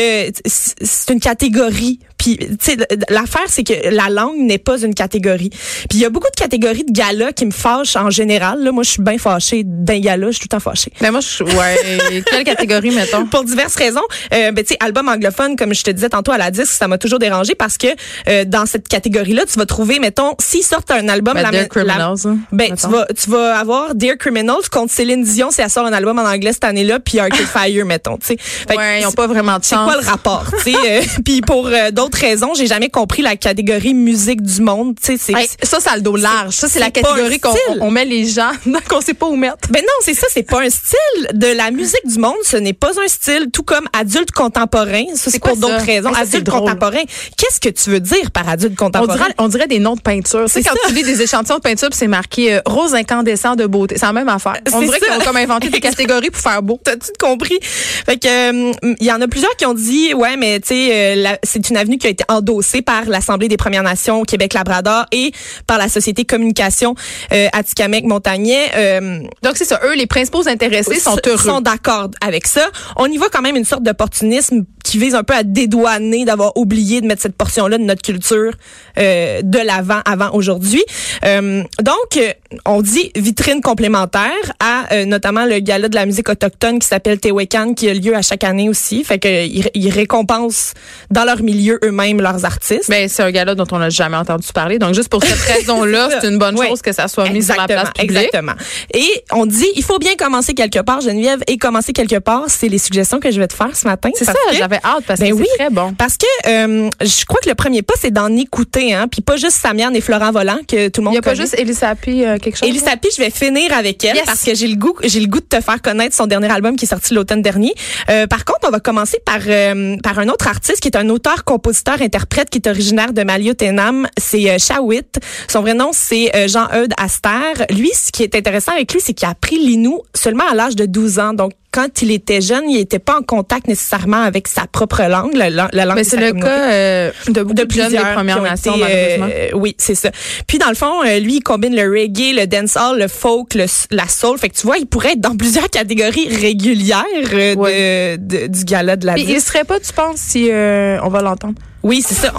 c'est 0.46 1.12
une 1.12 1.20
catégorie 1.20 1.98
Puis, 2.18 2.38
tu 2.38 2.46
sais, 2.60 2.76
l'affaire, 3.10 3.44
c'est 3.48 3.64
que 3.64 3.72
la 3.90 4.08
langue 4.08 4.38
n'est 4.38 4.58
pas 4.58 4.80
une 4.82 4.94
catégorie. 4.94 5.50
Puis, 5.50 5.88
il 5.92 5.98
y 5.98 6.04
a 6.04 6.10
beaucoup 6.10 6.30
de 6.30 6.40
catégories 6.40 6.84
de 6.84 6.92
galas 6.92 7.32
qui 7.32 7.44
me 7.44 7.50
fâchent 7.50 7.96
en 7.96 8.10
général. 8.10 8.62
Là, 8.62 8.72
moi, 8.72 8.82
je 8.82 8.90
suis 8.90 9.02
bien 9.02 9.18
fâchée 9.18 9.62
d'un 9.64 9.98
gala. 9.98 10.28
Je 10.28 10.32
suis 10.38 10.40
tout 10.40 10.46
le 10.56 10.60
temps 10.60 10.70
fâchée. 10.70 10.92
Mais 11.00 11.10
moi, 11.10 11.20
je, 11.20 11.42
ouais. 11.44 12.22
Quelle 12.30 12.44
catégorie, 12.44 12.90
mettons? 12.92 13.26
Pour 13.26 13.44
diverses 13.44 13.76
raisons. 13.76 14.00
Euh, 14.32 14.52
ben, 14.52 14.64
tu 14.64 14.68
sais, 14.72 14.76
album 14.80 15.08
anglophone, 15.08 15.56
comme 15.56 15.74
je 15.74 15.82
te 15.82 15.90
disais 15.90 16.08
tantôt 16.08 16.32
à 16.32 16.38
la 16.38 16.50
disque, 16.50 16.72
ça 16.72 16.88
m'a 16.88 16.98
toujours 16.98 17.18
dérangé 17.18 17.54
parce 17.54 17.76
que 17.76 17.88
euh, 18.28 18.44
dans 18.44 18.66
cette 18.66 18.88
catégorie-là, 18.88 19.42
tu 19.50 19.58
vas 19.58 19.66
trouver, 19.66 19.98
mettons, 19.98 20.34
s'ils 20.40 20.62
sortent 20.64 20.90
un 20.90 21.08
album... 21.08 21.34
Ben, 21.34 21.42
la, 21.42 21.50
Dear 21.50 21.62
la- 21.62 21.68
Criminals, 21.68 22.16
hein, 22.26 22.38
ben, 22.52 22.74
tu 22.74 22.86
vas, 22.88 23.06
tu 23.06 23.28
vas 23.30 23.58
avoir 23.58 23.94
Dear 23.94 24.16
Criminals 24.18 24.68
contre 24.70 24.92
Céline 24.92 25.24
Dion 25.24 25.50
si 25.50 25.60
elle 25.60 25.70
sort 25.70 25.86
un 25.86 25.92
album 25.92 26.18
en 26.18 26.22
anglais 26.24 26.52
cette 26.52 26.64
année-là, 26.64 27.00
puis 27.00 27.18
Arcade 27.18 27.46
Fire, 27.52 27.84
mettons, 27.86 28.16
tu 28.18 28.28
sais. 28.28 28.36
Ouais, 28.76 29.00
ils 29.00 29.06
ont 29.06 29.12
pas 29.12 29.26
vraiment 29.26 29.58
de 29.58 29.64
c'est 29.64 29.74
chance. 29.74 29.90
quoi 29.92 30.00
le 30.00 30.06
rapport, 30.08 30.46
tu 30.64 30.72
sais? 30.72 30.78
euh, 30.86 31.02
Puis 31.24 31.40
pour 31.40 31.66
euh, 31.68 31.90
d'autres 31.90 32.03
raisons, 32.12 32.52
j'ai 32.54 32.66
jamais 32.66 32.88
compris 32.88 33.22
la 33.22 33.36
catégorie 33.36 33.94
musique 33.94 34.42
du 34.42 34.60
monde, 34.62 34.96
tu 35.00 35.16
sais. 35.18 35.32
Hey, 35.32 35.48
ça, 35.62 35.80
ça 35.80 35.92
a 35.92 35.96
le 35.96 36.02
dos 36.02 36.16
large. 36.16 36.54
Ça, 36.54 36.68
c'est 36.68 36.78
la 36.80 36.90
catégorie 36.90 37.40
qu'on 37.40 37.54
on 37.80 37.90
met 37.90 38.04
les 38.04 38.26
gens 38.26 38.50
qu'on 38.88 39.00
sait 39.00 39.14
pas 39.14 39.26
où 39.26 39.36
mettre. 39.36 39.68
Ben 39.70 39.80
non, 39.82 39.94
c'est 40.00 40.14
ça, 40.14 40.26
c'est 40.30 40.42
pas 40.42 40.60
un 40.62 40.70
style 40.70 41.28
de 41.34 41.46
la 41.48 41.70
musique 41.70 42.06
du 42.06 42.18
monde, 42.18 42.34
ce 42.44 42.56
n'est 42.56 42.72
pas 42.72 42.90
un 43.02 43.08
style, 43.08 43.48
tout 43.52 43.62
comme 43.62 43.88
adulte 43.98 44.30
contemporain, 44.32 45.04
ça 45.14 45.30
c'est 45.30 45.38
pour 45.38 45.56
d'autres 45.56 45.84
raisons. 45.84 46.10
Hey, 46.10 46.14
ça, 46.16 46.20
c'est 46.24 46.36
adulte 46.36 46.50
contemporain, 46.50 47.02
qu'est-ce 47.36 47.60
que 47.60 47.68
tu 47.68 47.90
veux 47.90 48.00
dire 48.00 48.30
par 48.30 48.48
adulte 48.48 48.72
On 48.80 48.84
contemporain? 48.86 49.16
dirait, 49.16 49.34
on 49.38 49.48
dirait 49.48 49.66
des 49.66 49.78
noms 49.78 49.94
de 49.96 50.00
peinture. 50.00 50.44
Tu 50.46 50.52
sais, 50.52 50.62
C'est 50.62 50.68
quand 50.68 50.76
ça. 50.82 50.88
tu 50.88 50.94
lis 50.94 51.02
des 51.02 51.22
échantillons 51.22 51.56
de 51.56 51.62
peinture, 51.62 51.88
c'est 51.92 52.06
marqué 52.06 52.54
euh, 52.54 52.60
rose 52.66 52.94
incandescent 52.94 53.54
de 53.56 53.66
beauté. 53.66 53.96
C'est 53.98 54.06
la 54.06 54.12
même 54.12 54.28
affaire. 54.28 54.58
On 54.72 54.80
dirait 54.80 55.00
qu'ils 55.00 55.12
ont 55.12 55.24
comme 55.24 55.36
inventé 55.36 55.68
des 55.68 55.80
catégories 55.80 56.30
pour 56.30 56.40
faire 56.40 56.62
beau. 56.62 56.80
T'as-tu 56.82 57.10
compris? 57.18 57.58
Fait 57.62 58.18
que, 58.18 58.26
euh, 58.26 58.72
il 59.00 59.06
y 59.06 59.12
en 59.12 59.20
a 59.20 59.28
plusieurs 59.28 59.54
qui 59.56 59.66
ont 59.66 59.74
dit, 59.74 60.14
ouais, 60.14 60.36
mais 60.36 60.60
tu 60.60 60.68
sais, 60.68 61.16
euh, 61.16 61.34
c'est 61.42 61.68
une 61.70 61.76
avenue 61.76 61.93
qui 61.98 62.06
a 62.06 62.10
été 62.10 62.24
endossée 62.28 62.82
par 62.82 63.04
l'Assemblée 63.06 63.48
des 63.48 63.56
Premières 63.56 63.82
Nations 63.82 64.20
au 64.20 64.24
Québec-Labrador 64.24 65.06
et 65.12 65.32
par 65.66 65.78
la 65.78 65.88
Société 65.88 66.24
Communication 66.24 66.94
euh, 67.32 67.48
Atikamek-Montagnais. 67.52 68.70
Euh, 68.76 69.20
Donc, 69.42 69.56
c'est 69.56 69.64
ça. 69.64 69.80
Eux, 69.84 69.94
les 69.94 70.06
principaux 70.06 70.46
intéressés 70.48 71.00
sont 71.00 71.16
heureux. 71.26 71.38
sont 71.38 71.60
d'accord 71.60 72.08
avec 72.20 72.46
ça. 72.46 72.68
On 72.96 73.06
y 73.06 73.16
voit 73.16 73.30
quand 73.30 73.42
même 73.42 73.56
une 73.56 73.64
sorte 73.64 73.82
d'opportunisme 73.82 74.64
qui 74.84 74.98
vise 74.98 75.14
un 75.16 75.24
peu 75.24 75.34
à 75.34 75.42
dédouaner 75.42 76.24
d'avoir 76.24 76.56
oublié 76.56 77.00
de 77.00 77.06
mettre 77.06 77.22
cette 77.22 77.36
portion-là 77.36 77.78
de 77.78 77.82
notre 77.82 78.02
culture 78.02 78.52
euh, 78.98 79.40
de 79.42 79.58
l'avant 79.58 80.00
avant 80.04 80.30
aujourd'hui. 80.32 80.84
Euh, 81.24 81.62
donc, 81.82 82.16
euh, 82.16 82.32
on 82.66 82.82
dit 82.82 83.10
vitrine 83.16 83.60
complémentaire 83.60 84.30
à 84.60 84.92
euh, 84.92 85.04
notamment 85.06 85.46
le 85.46 85.58
gala 85.58 85.88
de 85.88 85.94
la 85.94 86.06
musique 86.06 86.28
autochtone 86.28 86.78
qui 86.78 86.86
s'appelle 86.86 87.18
Tewekan 87.18 87.74
qui 87.74 87.88
a 87.88 87.94
lieu 87.94 88.14
à 88.14 88.22
chaque 88.22 88.44
année 88.44 88.68
aussi. 88.68 89.02
Fait 89.04 89.18
que 89.18 89.46
ils, 89.46 89.68
ils 89.74 89.90
récompensent 89.90 90.74
dans 91.10 91.24
leur 91.24 91.42
milieu 91.42 91.80
eux-mêmes 91.84 92.20
leurs 92.20 92.44
artistes. 92.44 92.88
Ben, 92.90 93.08
c'est 93.08 93.22
un 93.22 93.30
gars-là 93.30 93.54
dont 93.54 93.66
on 93.72 93.78
n'a 93.78 93.90
jamais 93.90 94.16
entendu 94.16 94.46
parler. 94.54 94.78
Donc, 94.78 94.94
juste 94.94 95.08
pour 95.08 95.24
cette 95.24 95.38
raison-là, 95.56 96.10
c'est 96.20 96.28
une 96.28 96.38
bonne 96.38 96.58
Oui. 96.58 96.68
chose 96.68 96.82
que 96.82 96.92
ça 96.92 97.08
soit 97.08 97.28
mis 97.30 97.42
sur 97.42 97.56
la 97.56 97.66
place 97.66 97.90
publique. 97.90 98.10
Exactement. 98.18 98.52
Et 98.92 99.24
on 99.32 99.46
dit, 99.46 99.66
il 99.76 99.82
faut 99.82 99.98
bien 99.98 100.14
commencer 100.16 100.52
quelque 100.54 100.80
part, 100.80 101.00
Geneviève, 101.00 101.40
et 101.46 101.56
commencer 101.56 101.92
quelque 101.92 102.18
part, 102.18 102.44
c'est 102.48 102.68
les 102.68 102.78
suggestions 102.78 103.18
que 103.18 103.30
je 103.30 103.40
vais 103.40 103.48
te 103.48 103.54
faire 103.54 103.74
ce 103.74 103.86
matin. 103.86 104.10
C'est 104.14 104.24
ça, 104.24 104.32
que- 104.32 104.73
j'avais 104.74 104.96
hâte 104.96 105.04
parce 105.06 105.20
Ben 105.20 105.30
que 105.30 105.34
oui. 105.34 105.46
c'est 105.50 105.58
très 105.58 105.70
bon. 105.70 105.94
Parce 105.94 106.16
que 106.16 106.26
euh, 106.48 106.90
je 107.00 107.24
crois 107.24 107.40
que 107.42 107.48
le 107.48 107.54
premier 107.54 107.82
pas, 107.82 107.94
c'est 108.00 108.10
d'en 108.10 108.34
écouter, 108.36 108.94
hein, 108.94 109.06
puis 109.10 109.22
pas 109.22 109.36
juste 109.36 109.56
Samiane 109.56 109.94
et 109.96 110.00
Florent 110.00 110.32
Volant 110.32 110.58
que 110.66 110.88
tout 110.88 111.00
le 111.00 111.02
Il 111.02 111.04
monde 111.04 111.12
n'y 111.12 111.18
a 111.18 111.22
pas 111.22 111.34
juste 111.34 111.54
Elisa 111.58 111.94
P, 111.94 112.26
euh, 112.26 112.38
quelque 112.38 112.56
chose? 112.56 112.68
Elisa 112.68 112.96
P, 112.96 113.08
je 113.16 113.22
vais 113.22 113.30
finir 113.30 113.72
avec 113.76 114.04
elle 114.04 114.16
Yes. 114.16 114.24
parce 114.26 114.42
que 114.42 114.54
j'ai 114.54 114.68
le 114.68 114.76
goût, 114.76 114.94
j'ai 115.04 115.20
le 115.20 115.26
goût 115.26 115.40
de 115.40 115.44
te 115.46 115.60
faire 115.60 115.80
connaître 115.82 116.14
son 116.14 116.26
dernier 116.26 116.50
album 116.50 116.76
qui 116.76 116.84
est 116.84 116.88
sorti 116.88 117.14
l'automne 117.14 117.42
dernier. 117.42 117.74
Euh, 118.10 118.26
par 118.26 118.44
contre, 118.44 118.60
on 118.66 118.70
va 118.70 118.80
commencer 118.80 119.18
par 119.24 119.38
euh, 119.46 119.96
par 120.02 120.18
un 120.18 120.28
autre 120.28 120.46
artiste 120.48 120.80
qui 120.80 120.88
est 120.88 120.96
un 120.96 121.08
auteur, 121.08 121.44
compositeur, 121.44 122.00
interprète 122.00 122.50
qui 122.50 122.58
est 122.58 122.68
originaire 122.68 123.12
de 123.12 123.22
Maliotenam. 123.22 124.06
C'est 124.18 124.50
euh, 124.50 124.58
Shawit. 124.58 125.18
Son 125.48 125.60
vrai 125.62 125.74
nom 125.74 125.90
c'est 125.92 126.34
euh, 126.36 126.48
Jean-Eudes 126.48 126.94
Aster. 126.98 127.64
Lui, 127.70 127.90
ce 127.94 128.10
qui 128.12 128.22
est 128.22 128.34
intéressant 128.34 128.72
avec 128.72 128.92
lui, 128.92 129.00
c'est 129.00 129.14
qu'il 129.14 129.26
a 129.26 129.30
appris 129.30 129.58
l'inou 129.58 130.00
seulement 130.14 130.44
à 130.50 130.54
l'âge 130.54 130.76
de 130.76 130.86
12 130.86 131.18
ans. 131.18 131.32
Donc 131.34 131.52
quand 131.74 132.02
il 132.02 132.12
était 132.12 132.40
jeune, 132.40 132.70
il 132.70 132.76
n'était 132.76 133.00
pas 133.00 133.18
en 133.18 133.22
contact 133.22 133.66
nécessairement 133.66 134.22
avec 134.22 134.46
sa 134.46 134.68
propre 134.68 135.02
langue, 135.02 135.34
la, 135.34 135.50
la- 135.50 135.68
la 135.72 135.84
langue 135.84 135.96
Mais 135.96 136.04
c'est 136.04 136.16
le 136.16 136.28
communauté 136.28 136.48
cas 136.48 136.70
euh, 136.72 137.10
de 137.26 137.42
beaucoup 137.42 137.54
de, 137.54 137.58
jeunes 137.60 137.66
des 137.66 137.66
plusieurs 137.66 138.12
Premières 138.14 138.36
qui 138.36 138.40
ont 138.40 138.44
Nations, 138.44 138.74
été, 138.76 138.84
euh, 138.84 139.16
malheureusement. 139.18 139.58
oui, 139.60 139.74
c'est 139.78 139.94
ça. 139.96 140.10
Puis 140.46 140.58
dans 140.58 140.68
le 140.68 140.76
fond, 140.76 141.02
euh, 141.04 141.18
lui, 141.18 141.36
il 141.38 141.42
combine 141.42 141.74
le 141.74 141.82
reggae, 141.90 142.32
le 142.38 142.46
dancehall, 142.46 142.98
le 143.00 143.08
folk, 143.08 143.54
le, 143.54 143.66
la 143.90 144.06
soul. 144.06 144.38
Fait 144.38 144.48
que 144.50 144.54
tu 144.54 144.66
vois, 144.66 144.78
il 144.78 144.86
pourrait 144.86 145.12
être 145.14 145.20
dans 145.20 145.36
plusieurs 145.36 145.68
catégories 145.68 146.28
régulières 146.28 147.04
euh, 147.32 147.54
Ouais. 147.56 148.16
de, 148.18 148.36
de- 148.38 148.46
du 148.46 148.64
gala 148.64 148.94
de 148.96 149.06
la 149.06 149.14
Puis 149.14 149.24
il 149.28 149.40
serait 149.40 149.64
pas, 149.64 149.80
tu 149.80 149.92
penses, 149.92 150.18
si 150.20 150.50
euh, 150.52 150.98
on 151.02 151.08
va 151.08 151.22
l'entendre? 151.22 151.54
Oui, 151.82 152.02
c'est 152.06 152.14
ça. 152.14 152.32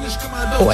Ouais. 0.62 0.74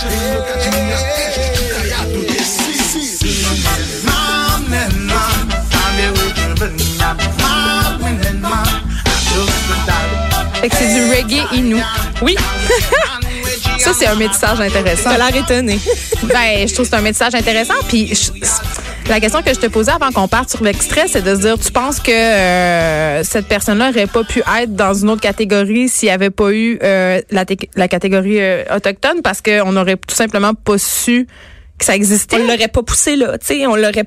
Fait 10.61 10.69
que 10.69 10.75
c'est 10.75 10.93
du 10.93 11.01
reggae 11.11 11.43
inou. 11.53 11.81
Oui, 12.21 12.35
Ça, 13.79 13.93
c'est 13.97 14.05
un 14.05 14.15
métissage 14.15 14.59
intéressant. 14.61 15.09
t'as 15.09 15.17
l'air 15.31 15.35
étonné. 15.43 15.79
Ben, 16.23 16.67
je 16.67 16.73
trouve 16.73 16.85
que 16.85 16.91
c'est 16.91 16.95
un 16.97 17.01
métissage 17.01 17.33
intéressant. 17.33 17.73
Puis 17.87 18.13
je- 18.13 18.29
la 19.09 19.19
question 19.19 19.41
que 19.41 19.51
je 19.53 19.59
te 19.59 19.65
posais 19.65 19.91
avant 19.91 20.11
qu'on 20.11 20.27
parte 20.27 20.51
sur 20.51 20.63
l'extrait, 20.63 21.05
c'est 21.07 21.23
de 21.23 21.33
se 21.35 21.41
dire, 21.41 21.57
tu 21.59 21.71
penses 21.71 21.99
que 21.99 22.11
euh, 22.11 23.23
cette 23.23 23.47
personne-là 23.47 23.89
aurait 23.89 24.05
pas 24.07 24.23
pu 24.23 24.39
être 24.61 24.75
dans 24.75 24.93
une 24.93 25.09
autre 25.09 25.21
catégorie 25.21 25.89
s'il 25.89 26.07
n'y 26.09 26.13
avait 26.13 26.29
pas 26.29 26.51
eu 26.51 26.77
euh, 26.83 27.21
la 27.31 27.87
catégorie 27.87 28.39
euh, 28.39 28.63
autochtone 28.73 29.21
parce 29.23 29.41
qu'on 29.41 29.71
n'aurait 29.71 29.97
tout 29.97 30.15
simplement 30.15 30.53
pas 30.53 30.77
su 30.77 31.27
que 31.81 31.85
ça 31.85 31.95
existait. 31.95 32.37
On 32.39 32.45
l'aurait 32.47 32.67
pas 32.67 32.83
poussé 32.83 33.15
là, 33.15 33.37
tu 33.37 33.47
sais, 33.47 33.67
on 33.67 33.75
l'aurait 33.75 34.05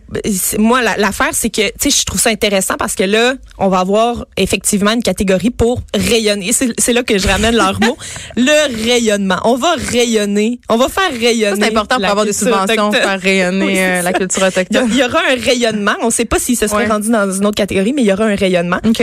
moi 0.59 0.81
la- 0.83 0.97
l'affaire 0.97 1.31
c'est 1.33 1.51
que 1.51 1.67
tu 1.79 1.91
sais 1.91 2.01
je 2.01 2.05
trouve 2.05 2.21
ça 2.21 2.31
intéressant 2.31 2.77
parce 2.79 2.95
que 2.95 3.03
là 3.05 3.35
on 3.59 3.69
va 3.69 3.81
avoir 3.81 4.25
effectivement 4.37 4.93
une 4.93 5.03
catégorie 5.03 5.51
pour 5.51 5.83
rayonner. 5.95 6.53
C'est 6.53 6.93
là 6.93 7.03
que 7.03 7.19
je 7.19 7.27
ramène 7.29 7.57
leur 7.57 7.81
mot, 7.81 7.97
le 8.37 8.85
rayonnement. 8.89 9.39
On 9.45 9.57
va 9.57 9.75
rayonner, 9.91 10.61
on 10.69 10.77
va 10.77 10.89
faire 10.89 11.11
rayonner. 11.13 11.61
c'est 11.61 11.69
important 11.69 11.97
pour 11.97 12.07
avoir 12.07 12.25
des 12.25 12.33
subventions, 12.33 12.89
autochtone. 12.89 12.93
faire 12.95 13.21
rayonner 13.21 13.65
Oui, 13.67 13.75
euh, 13.79 14.03
la 14.03 14.13
culture 14.13 14.43
autochtone. 14.43 14.89
il 14.91 14.97
y 14.97 15.03
aura 15.05 15.19
un 15.31 15.37
rayonnement. 15.41 15.95
On 16.03 16.07
ne 16.07 16.11
sait 16.11 16.25
pas 16.25 16.39
s'il 16.39 16.57
se 16.57 16.67
serait 16.67 16.85
Ouais. 16.85 16.91
rendu 16.91 17.11
dans 17.11 17.31
une 17.31 17.45
autre 17.47 17.57
catégorie, 17.57 17.93
mais 17.93 18.03
il 18.03 18.07
y 18.09 18.13
aura 18.13 18.25
un 18.25 18.35
rayonnement. 18.37 18.79
OK. 18.87 19.03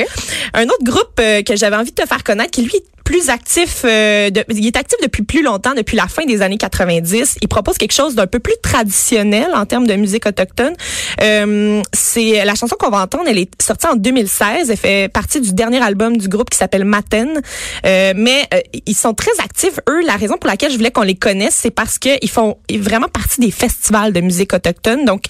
Un 0.53 0.63
autre 0.65 0.83
groupe 0.83 1.19
euh, 1.19 1.41
que 1.44 1.56
j'avais 1.56 1.75
envie 1.75 1.91
de 1.91 1.95
te 2.01 2.07
faire 2.07 2.24
connaître, 2.24 2.51
qui 2.51 2.62
lui 2.63 2.79
plus 3.03 3.30
actif, 3.30 3.81
euh, 3.83 4.30
de- 4.30 4.44
il 4.50 4.65
est 4.68 4.77
actif 4.77 4.98
depuis 5.01 5.24
plus 5.24 5.42
longtemps, 5.44 5.74
depuis 5.75 5.98
la 5.98 6.07
fin 6.07 6.25
des 6.25 6.42
années 6.42 6.57
90. 6.57 7.38
Il 7.42 7.48
propose 7.48 7.77
quelque 7.77 7.94
chose 7.94 8.15
d'un 8.15 8.27
peu 8.27 8.39
plus 8.39 8.53
traditionnel 8.62 9.48
en 9.53 9.65
termes 9.65 9.88
de 9.88 9.94
musique 9.95 10.25
autochtone. 10.25 10.74
Euh, 11.21 11.81
c'est 11.94 12.44
la 12.45 12.56
chanson 12.56 12.75
qu'on 12.80 12.89
va 12.89 13.00
entendre. 13.01 13.24
Elle 13.27 13.38
est 13.39 13.50
sortie 13.62 13.88
en 13.88 13.95
2016. 13.95 14.69
Elle 14.69 14.77
fait 14.77 15.12
partie 15.12 15.42
du 15.42 15.53
dernier 15.53 15.81
album 15.81 16.18
du 16.18 16.27
groupe 16.27 16.50
qui 16.50 16.57
s'appelle 16.57 16.86
Maten. 16.86 17.42
Euh, 17.86 18.13
mais 18.15 18.44
euh, 18.53 18.59
ils 18.86 18.95
sont 18.95 19.13
très 19.13 19.31
actifs. 19.44 19.80
Eux, 19.89 20.01
la 20.06 20.15
raison 20.15 20.38
pour 20.38 20.50
laquelle 20.50 20.71
je 20.71 20.77
voulais 20.77 20.92
qu'on 20.92 21.01
les 21.01 21.15
connaisse, 21.15 21.57
c'est 21.59 21.71
parce 21.71 21.98
qu'ils 22.00 22.30
font 22.30 22.57
vraiment 22.71 23.07
partie 23.07 23.42
des 23.42 23.51
festivals 23.51 24.13
de 24.13 24.21
musique 24.21 24.53
autochtone. 24.53 25.06
Donc, 25.06 25.24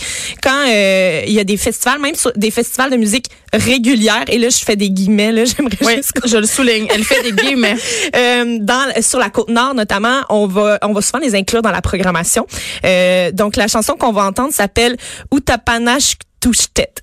quand 0.43 0.65
euh, 0.67 1.21
il 1.25 1.33
y 1.33 1.39
a 1.39 1.43
des 1.43 1.57
festivals, 1.57 1.99
même 1.99 2.15
sur- 2.15 2.31
des 2.35 2.51
festivals 2.51 2.89
de 2.91 2.97
musique 2.97 3.25
régulière, 3.53 4.23
et 4.27 4.37
là, 4.37 4.49
je 4.49 4.57
fais 4.57 4.75
des 4.75 4.89
guillemets, 4.89 5.31
là, 5.31 5.43
j'aimerais 5.57 5.77
Oui, 5.81 5.95
juste 5.97 6.11
je 6.25 6.37
le 6.37 6.45
souligne. 6.47 6.87
Elle 6.93 7.03
fait 7.03 7.21
des 7.23 7.31
guillemets. 7.41 7.60
Euh, 7.65 9.01
sur 9.01 9.19
la 9.19 9.29
côte 9.29 9.49
nord 9.49 9.73
notamment, 9.73 10.21
on 10.29 10.47
va 10.47 10.79
on 10.81 10.99
souvent 11.01 11.19
les 11.19 11.35
inclure 11.35 11.61
dans 11.61 11.71
la 11.71 11.81
programmation. 11.81 12.45
Euh, 12.85 13.31
donc 13.31 13.55
la 13.55 13.67
chanson 13.67 13.95
qu'on 13.95 14.11
va 14.11 14.23
entendre 14.23 14.53
s'appelle 14.53 14.97
Utapanash 15.33 16.15
Tushtet. 16.39 16.93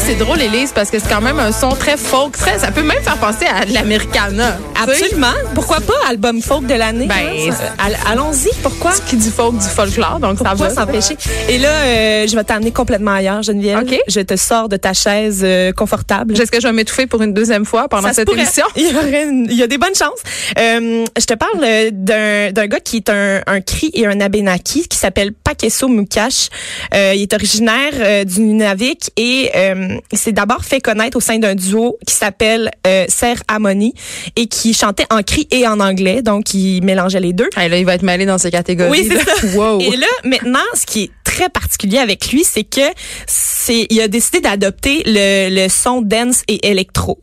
c'est 0.09 0.15
drôle, 0.15 0.41
Élise, 0.41 0.73
parce 0.75 0.91
que 0.91 0.99
c'est 0.99 1.09
quand 1.09 1.21
même 1.21 1.39
un 1.39 1.53
son 1.53 1.69
très 1.71 1.99
folk. 1.99 2.33
Très, 2.37 2.59
ça 2.59 2.71
peut 2.71 2.83
même 2.83 3.03
faire 3.03 3.19
penser 3.19 3.45
à 3.45 3.67
de 3.67 3.75
l'americana. 3.75 4.57
Absolument. 4.83 5.27
Pourquoi 5.55 5.81
pas 5.81 5.93
album 6.09 6.41
folk 6.41 6.67
de 6.67 6.73
l'année? 6.73 7.07
Ben, 7.07 7.15
hein, 7.15 7.51
ça- 7.53 7.75
all- 7.85 7.99
allons-y. 8.11 8.49
Pourquoi? 8.63 8.93
Qui 9.07 9.17
dit 9.17 9.31
folk, 9.31 9.57
dit 9.59 9.69
folklore, 9.69 10.19
donc 10.19 10.39
ça 10.39 10.45
Pourquoi 10.51 10.69
va. 10.69 10.75
s'empêcher? 10.75 11.17
Et 11.51 11.59
là, 11.59 11.69
euh, 11.69 12.27
je 12.27 12.35
vais 12.35 12.45
t'amener 12.45 12.71
complètement 12.71 13.11
ailleurs, 13.13 13.43
Geneviève. 13.43 13.81
OK. 13.81 13.99
Je 14.09 14.21
te 14.21 14.35
sors 14.37 14.71
de 14.71 14.79
ta 14.79 14.95
chaise 14.95 15.41
euh, 15.45 15.73
confortable. 15.73 16.41
Est-ce 16.41 16.51
que 16.51 16.61
je 16.61 16.67
vais 16.67 16.73
m'étouffer 16.73 17.07
pour 17.07 17.21
une 17.23 17.35
deuxième 17.35 17.67
fois 17.67 17.89
pendant 17.89 18.09
Ça 18.09 18.15
cette 18.15 18.31
émission? 18.31 18.65
Il 18.77 18.91
y, 18.91 18.95
aurait 18.97 19.25
une- 19.25 19.47
il 19.51 19.57
y 19.57 19.63
a 19.63 19.67
des 19.67 19.77
bonnes 19.79 19.95
chances. 19.95 20.21
Euh, 20.59 21.05
je 21.19 21.25
te 21.27 21.35
parle 21.35 21.63
euh, 21.63 21.91
d'un 21.93 22.51
d'un 22.53 22.67
gars 22.67 22.81
qui 22.81 22.97
est 22.97 23.11
un, 23.11 23.41
un 23.47 23.61
cri 23.61 23.91
et 23.93 24.07
un 24.07 24.21
abénaki 24.23 24.89
qui 24.89 24.97
s'appelle 24.97 25.33
Pakeso 25.33 25.87
Mukash. 25.89 26.49
Euh, 26.95 27.13
il 27.15 27.23
est 27.23 27.35
originaire 27.35 28.25
du 28.25 28.41
Nunavik 28.41 29.11
et 29.19 29.51
euh, 29.55 29.98
il 30.13 30.19
s'est 30.19 30.33
d'abord 30.33 30.65
fait 30.65 30.81
connaître 30.81 31.17
au 31.17 31.21
sein 31.21 31.39
d'un 31.39 31.55
duo 31.55 31.99
qui 32.07 32.15
s'appelle 32.15 32.71
euh, 32.87 33.05
Serre 33.09 33.43
Harmony 33.49 33.95
et 34.37 34.47
qui 34.47 34.75
chantait 34.75 35.07
en 35.11 35.23
cri 35.23 35.47
et 35.51 35.67
en 35.67 35.81
anglais, 35.81 36.23
donc 36.23 36.55
il 36.55 36.83
mélangeait 36.83 37.21
les 37.21 37.33
deux. 37.33 37.49
Hey, 37.57 37.69
là, 37.69 37.79
il 37.79 37.85
va 37.85 37.95
être 37.95 38.03
mêlé 38.03 38.27
dans 38.27 38.39
ces 38.39 38.51
catégories. 38.51 38.91
Oui, 38.91 39.09
c'est 39.11 39.19
ça. 39.19 39.47
Wow. 39.59 39.81
Et 39.81 39.97
là, 39.97 40.07
maintenant, 40.25 40.59
ce 40.75 40.85
qui 40.85 41.05
est 41.05 41.11
très 41.25 41.49
particulier 41.49 41.99
avec 41.99 42.31
lui, 42.31 42.45
c'est 42.45 42.65
que 42.65 42.81
c'est 43.27 43.87
il 43.91 44.01
a 44.01 44.09
décidé 44.09 44.41
d'adopter 44.41 45.03
le, 45.07 45.49
le 45.51 45.69
son 45.69 46.03
dance 46.03 46.43
et 46.49 46.69
électro. 46.69 47.19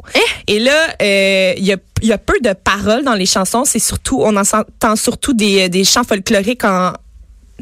Et 0.47 0.59
là, 0.59 0.87
euh, 1.01 1.53
il 1.57 1.65
y 1.65 1.73
a 1.73 1.77
il 2.01 2.07
y 2.07 2.13
a 2.13 2.17
peu 2.17 2.37
de 2.41 2.53
paroles 2.53 3.03
dans 3.03 3.13
les 3.13 3.25
chansons. 3.25 3.63
C'est 3.65 3.79
surtout 3.79 4.21
on 4.21 4.35
en 4.35 4.41
entend 4.41 4.95
surtout 4.95 5.33
des 5.33 5.69
des 5.69 5.83
chants 5.83 6.03
folkloriques 6.03 6.63
en 6.63 6.93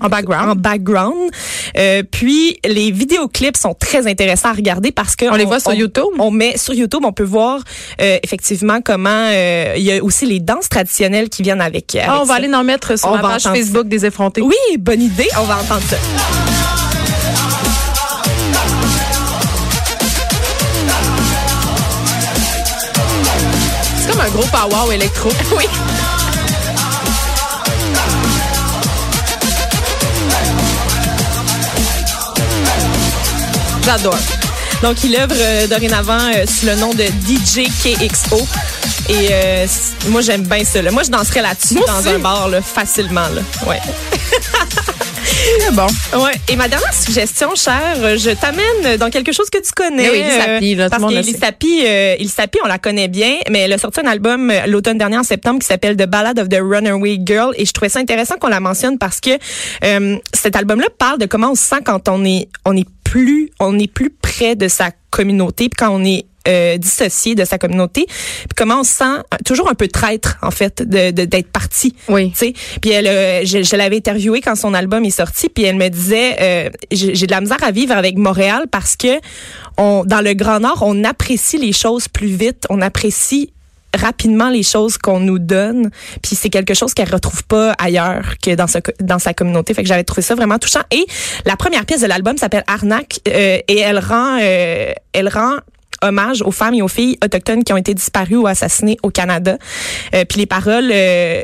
En 0.02 0.10
background. 0.10 0.50
en 0.50 0.56
background. 0.56 1.32
Euh, 1.78 2.04
puis 2.10 2.58
les 2.66 2.92
vidéoclips 2.92 3.58
sont 3.58 3.74
très 3.74 4.08
intéressants 4.08 4.50
à 4.50 4.54
regarder 4.54 4.92
parce 4.92 5.16
que 5.16 5.26
On 5.26 5.36
les 5.36 5.46
voit 5.46 5.60
sur 5.60 5.74
YouTube? 5.74 6.06
On 6.20 6.32
met 6.32 6.58
sur 6.58 6.74
YouTube, 6.74 7.02
on 7.06 7.14
peut 7.14 7.24
voir 7.24 7.60
euh, 8.02 8.18
effectivement 8.24 8.82
comment 8.82 9.10
euh, 9.32 9.74
il 9.78 9.84
y 9.84 9.92
a 9.92 10.04
aussi 10.04 10.26
les 10.26 10.40
danses 10.40 10.68
traditionnelles 10.68 11.30
qui 11.30 11.44
viennent 11.44 11.62
avec. 11.62 11.98
Ah, 12.02 12.20
on 12.22 12.26
va 12.26 12.34
ça. 12.34 12.36
aller 12.36 12.54
en 12.54 12.64
mettre 12.64 12.98
sur 12.98 13.10
On 13.10 13.16
la 13.16 13.22
page 13.22 13.44
Facebook 13.44 13.88
des 13.88 14.06
effrontés. 14.06 14.42
Oui, 14.42 14.56
bonne 14.80 15.02
idée. 15.02 15.28
On 15.40 15.44
va 15.44 15.58
entendre 15.60 15.84
ça. 15.88 15.98
C'est 24.00 24.12
comme 24.12 24.22
un 24.22 24.30
gros 24.30 24.48
power 24.52 24.94
électro. 24.94 25.30
Oui. 25.58 25.66
J'adore. 33.86 34.18
Donc, 34.82 35.04
il 35.04 35.16
œuvre 35.16 35.36
euh, 35.38 35.68
dorénavant 35.68 36.18
euh, 36.36 36.46
sous 36.46 36.66
le 36.66 36.76
nom 36.76 36.94
de 36.94 37.04
DJ 37.04 37.68
KXO. 37.84 38.38
Et 39.10 39.28
euh, 39.32 39.66
moi, 40.08 40.22
j'aime 40.22 40.44
bien 40.44 40.64
ça. 40.64 40.82
là. 40.82 40.92
Moi, 40.92 41.04
je 41.04 41.10
danserais 41.10 41.42
là-dessus 41.42 41.76
dans 41.88 42.00
aussi. 42.00 42.10
un 42.10 42.20
bar 42.20 42.48
là, 42.50 42.62
facilement. 42.62 43.28
Là. 43.30 43.42
Ouais. 43.68 43.80
Bon. 45.74 45.88
Ouais. 46.20 46.34
Et 46.48 46.56
ma 46.56 46.68
dernière 46.68 46.94
suggestion, 46.94 47.56
cher, 47.56 47.82
euh, 47.98 48.18
je 48.18 48.32
t'amène 48.32 48.98
dans 48.98 49.10
quelque 49.10 49.32
chose 49.32 49.50
que 49.50 49.58
tu 49.60 49.72
connais. 49.76 50.10
Oui, 50.10 50.24
Pie, 50.60 50.76
là, 50.76 50.90
tout 50.90 51.00
parce. 51.00 51.14
Pie, 51.60 51.84
euh, 51.86 52.16
on 52.64 52.68
la 52.68 52.78
connaît 52.78 53.08
bien, 53.08 53.38
mais 53.50 53.60
elle 53.60 53.74
a 53.74 53.78
sorti 53.78 54.00
un 54.00 54.08
album 54.08 54.50
euh, 54.52 54.66
l'automne 54.68 54.98
dernier 54.98 55.18
en 55.18 55.24
septembre 55.24 55.60
qui 55.60 55.68
s'appelle 55.68 55.96
The 55.96 56.06
Ballad 56.06 56.40
of 56.40 56.50
the 56.50 56.60
Runaway 56.62 57.20
Girl. 57.26 57.54
Et 57.58 57.66
je 57.66 57.72
trouvais 57.72 57.90
ça 57.90 58.00
intéressant 58.00 58.36
qu'on 58.40 58.48
la 58.48 58.60
mentionne 58.60 58.98
parce 58.98 59.20
que 59.20 59.32
euh, 59.84 60.18
cet 60.34 60.56
album-là 60.56 60.88
parle 60.98 61.20
de 61.20 61.26
comment 61.26 61.52
on 61.52 61.56
se 61.56 61.64
sent 61.64 61.82
quand 61.84 62.08
on 62.10 62.24
est, 62.26 62.48
on 62.66 62.76
est 62.76 62.88
plus, 63.14 63.50
on 63.60 63.78
est 63.78 63.92
plus 64.00 64.10
près 64.10 64.56
de 64.56 64.68
sa 64.68 64.90
communauté, 65.12 65.70
puis 65.70 65.78
quand 65.78 65.92
on 65.92 66.04
est 66.04 66.26
euh, 66.48 66.78
dissocié 66.78 67.36
de 67.36 67.46
sa 67.46 67.58
communauté, 67.60 68.06
puis 68.08 68.56
comment 68.58 68.80
on 68.80 68.84
se 68.84 68.92
sent 68.94 69.18
toujours 69.46 69.70
un 69.70 69.76
peu 69.76 69.88
traître 69.88 70.38
en 70.42 70.50
fait 70.52 70.82
de 70.82 71.12
de- 71.12 71.26
d'être 71.26 71.52
parti. 71.52 71.96
Oui. 72.10 72.32
Tu 72.32 72.38
sais, 72.38 72.54
puis 72.82 72.90
elle, 72.92 73.08
euh, 73.08 73.46
je, 73.46 73.62
je 73.64 73.76
l'avais 73.76 73.98
interviewée 73.98 74.42
quand 74.42 74.56
son 74.56 74.74
album 74.74 75.06
est 75.06 75.12
sorti, 75.24 75.48
puis 75.48 75.64
elle 75.66 75.76
me 75.78 75.90
disait, 75.90 76.36
euh, 76.42 76.70
j'ai 76.92 77.14
j'ai 77.14 77.28
de 77.28 77.32
la 77.32 77.42
misère 77.42 77.64
à 77.64 77.72
vivre 77.72 77.94
avec 77.96 78.18
Montréal 78.18 78.66
parce 78.72 78.96
que 78.96 79.14
on, 79.78 80.04
dans 80.06 80.22
le 80.22 80.34
Grand 80.34 80.60
Nord, 80.60 80.82
on 80.86 81.04
apprécie 81.04 81.58
les 81.60 81.72
choses 81.72 82.08
plus 82.08 82.34
vite, 82.44 82.66
on 82.72 82.82
apprécie 82.82 83.54
rapidement 83.94 84.50
les 84.50 84.64
choses 84.64 84.98
qu'on 84.98 85.20
nous 85.20 85.40
donne, 85.40 85.90
puis 86.22 86.36
c'est 86.36 86.50
quelque 86.50 86.74
chose 86.74 86.94
qu'elle 86.94 87.12
retrouve 87.12 87.44
pas 87.46 87.74
ailleurs 87.80 88.36
que 88.44 88.56
dans, 88.56 88.68
ce, 88.68 88.80
dans 89.00 89.20
sa 89.20 89.34
communauté. 89.34 89.74
Fait 89.74 89.84
que 89.84 89.88
j'avais 89.88 90.04
trouvé 90.04 90.22
ça 90.22 90.36
vraiment 90.36 90.58
touchant. 90.58 90.82
Et 90.92 91.06
la 91.46 91.56
première 91.56 91.86
pièce 91.86 92.02
de 92.02 92.08
l'album 92.08 92.38
s'appelle 92.38 92.64
Arnaque 92.68 93.20
euh, 93.28 93.60
et 93.68 93.80
elle 93.80 94.00
rend, 94.00 94.40
euh, 94.42 94.92
elle 95.14 95.30
rend 95.30 95.58
hommage 96.04 96.42
aux 96.42 96.52
femmes 96.52 96.74
et 96.76 96.82
aux 96.82 96.88
filles 96.88 97.18
autochtones 97.24 97.64
qui 97.64 97.74
ont 97.74 97.78
été 97.78 97.94
disparues 97.94 98.38
ou 98.38 98.48
assassinées 98.48 98.98
au 99.04 99.10
Canada. 99.10 99.58
Euh, 100.14 100.26
puis 100.26 100.40
les 100.40 100.46
paroles 100.46 100.92
euh, 100.92 101.42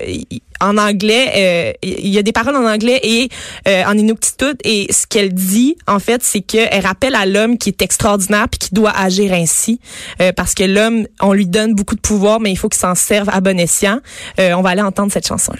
en 0.61 0.77
anglais, 0.77 1.31
euh, 1.37 1.73
il 1.81 2.09
y 2.09 2.17
a 2.17 2.21
des 2.21 2.33
paroles 2.33 2.55
en 2.55 2.65
anglais 2.65 2.99
et 3.03 3.29
euh, 3.67 3.83
en 3.85 3.97
inuktitut 3.97 4.57
et 4.63 4.91
ce 4.91 5.07
qu'elle 5.07 5.33
dit 5.33 5.77
en 5.87 5.99
fait, 5.99 6.21
c'est 6.21 6.41
qu'elle 6.41 6.85
rappelle 6.85 7.15
à 7.15 7.25
l'homme 7.25 7.57
qui 7.57 7.69
est 7.69 7.81
extraordinaire 7.81 8.47
puis 8.49 8.59
qui 8.59 8.73
doit 8.73 8.91
agir 8.91 9.31
ainsi 9.33 9.79
parce 10.35 10.53
que 10.53 10.63
l'homme, 10.63 11.07
on 11.21 11.33
lui 11.33 11.47
donne 11.47 11.73
beaucoup 11.75 11.95
de 11.95 12.01
pouvoir 12.01 12.39
mais 12.39 12.51
il 12.51 12.57
faut 12.57 12.67
qu'il 12.67 12.79
s'en 12.81 12.95
serve 12.95 13.29
à 13.29 13.39
bon 13.39 13.57
escient. 13.57 13.99
On 14.37 14.61
va 14.61 14.69
aller 14.69 14.81
entendre 14.81 15.11
cette 15.11 15.27
chanson 15.27 15.53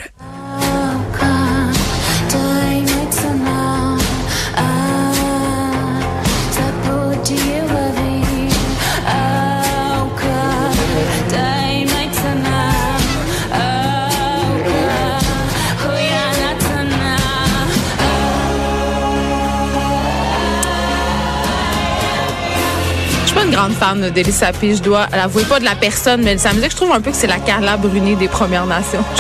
fan 23.80 24.10
d'Elissa 24.10 24.52
Pie, 24.52 24.76
je 24.76 24.82
dois 24.84 25.08
l'avouer. 25.12 25.44
Pas 25.44 25.60
de 25.60 25.66
la 25.66 25.76
personne, 25.76 26.22
mais 26.24 26.38
sa 26.38 26.54
musique, 26.54 26.72
je 26.72 26.76
trouve 26.76 26.92
un 26.92 27.02
peu 27.02 27.12
que 27.12 27.18
c'est 27.18 27.28
la 27.28 27.38
Carla 27.40 27.78
Bruni 27.78 28.16
des 28.16 28.28
Premières 28.28 28.66
Nations. 28.66 29.04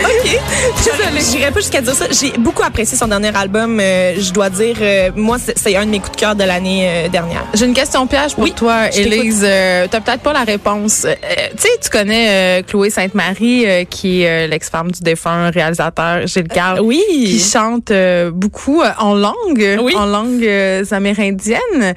OK. 0.00 0.38
J'irais 1.32 1.50
pas 1.50 1.58
jusqu'à 1.60 1.80
dire 1.80 1.92
ça. 1.94 2.06
J'ai 2.12 2.30
beaucoup 2.38 2.62
apprécié 2.62 2.96
son 2.96 3.08
dernier 3.08 3.34
album. 3.36 3.80
euh, 3.80 4.14
je 4.20 4.32
dois 4.32 4.48
dire, 4.48 4.76
euh, 4.80 5.10
moi, 5.16 5.38
c'est- 5.38 5.74
un 5.76 5.84
de 5.86 5.90
mes 5.90 5.98
coups 5.98 6.12
de 6.12 6.16
cœur 6.20 6.34
de 6.36 6.44
l'année 6.44 6.86
euh, 6.88 7.08
dernière. 7.08 7.44
J'ai 7.54 7.66
une 7.66 7.74
question 7.74 8.06
piège 8.06 8.34
pour 8.34 8.44
Oui, 8.44 8.52
toi. 8.52 8.88
Élise. 8.94 9.40
T'as 9.90 10.00
peut-être 10.00 10.20
pas 10.22 10.32
la 10.32 10.44
réponse. 10.44 11.04
Tu 11.04 11.62
sais, 11.62 11.68
tu 11.82 11.90
connais 11.90 12.62
Chloé 12.68 12.90
Sainte-Marie, 12.90 13.66
qui 13.90 14.22
est 14.22 14.46
l'ex-femme 14.46 14.92
du 14.92 15.00
défunt 15.02 15.50
réalisateur 15.50 16.26
Gilles 16.26 16.46
Carle. 16.48 16.80
Oui. 16.80 17.02
Qui 17.08 17.40
chante 17.40 17.92
beaucoup 18.32 18.82
en 18.98 19.14
langue, 19.14 19.78
Oui. 19.82 19.94
en 19.96 20.06
langue 20.06 20.48
amérindienne. 20.92 21.94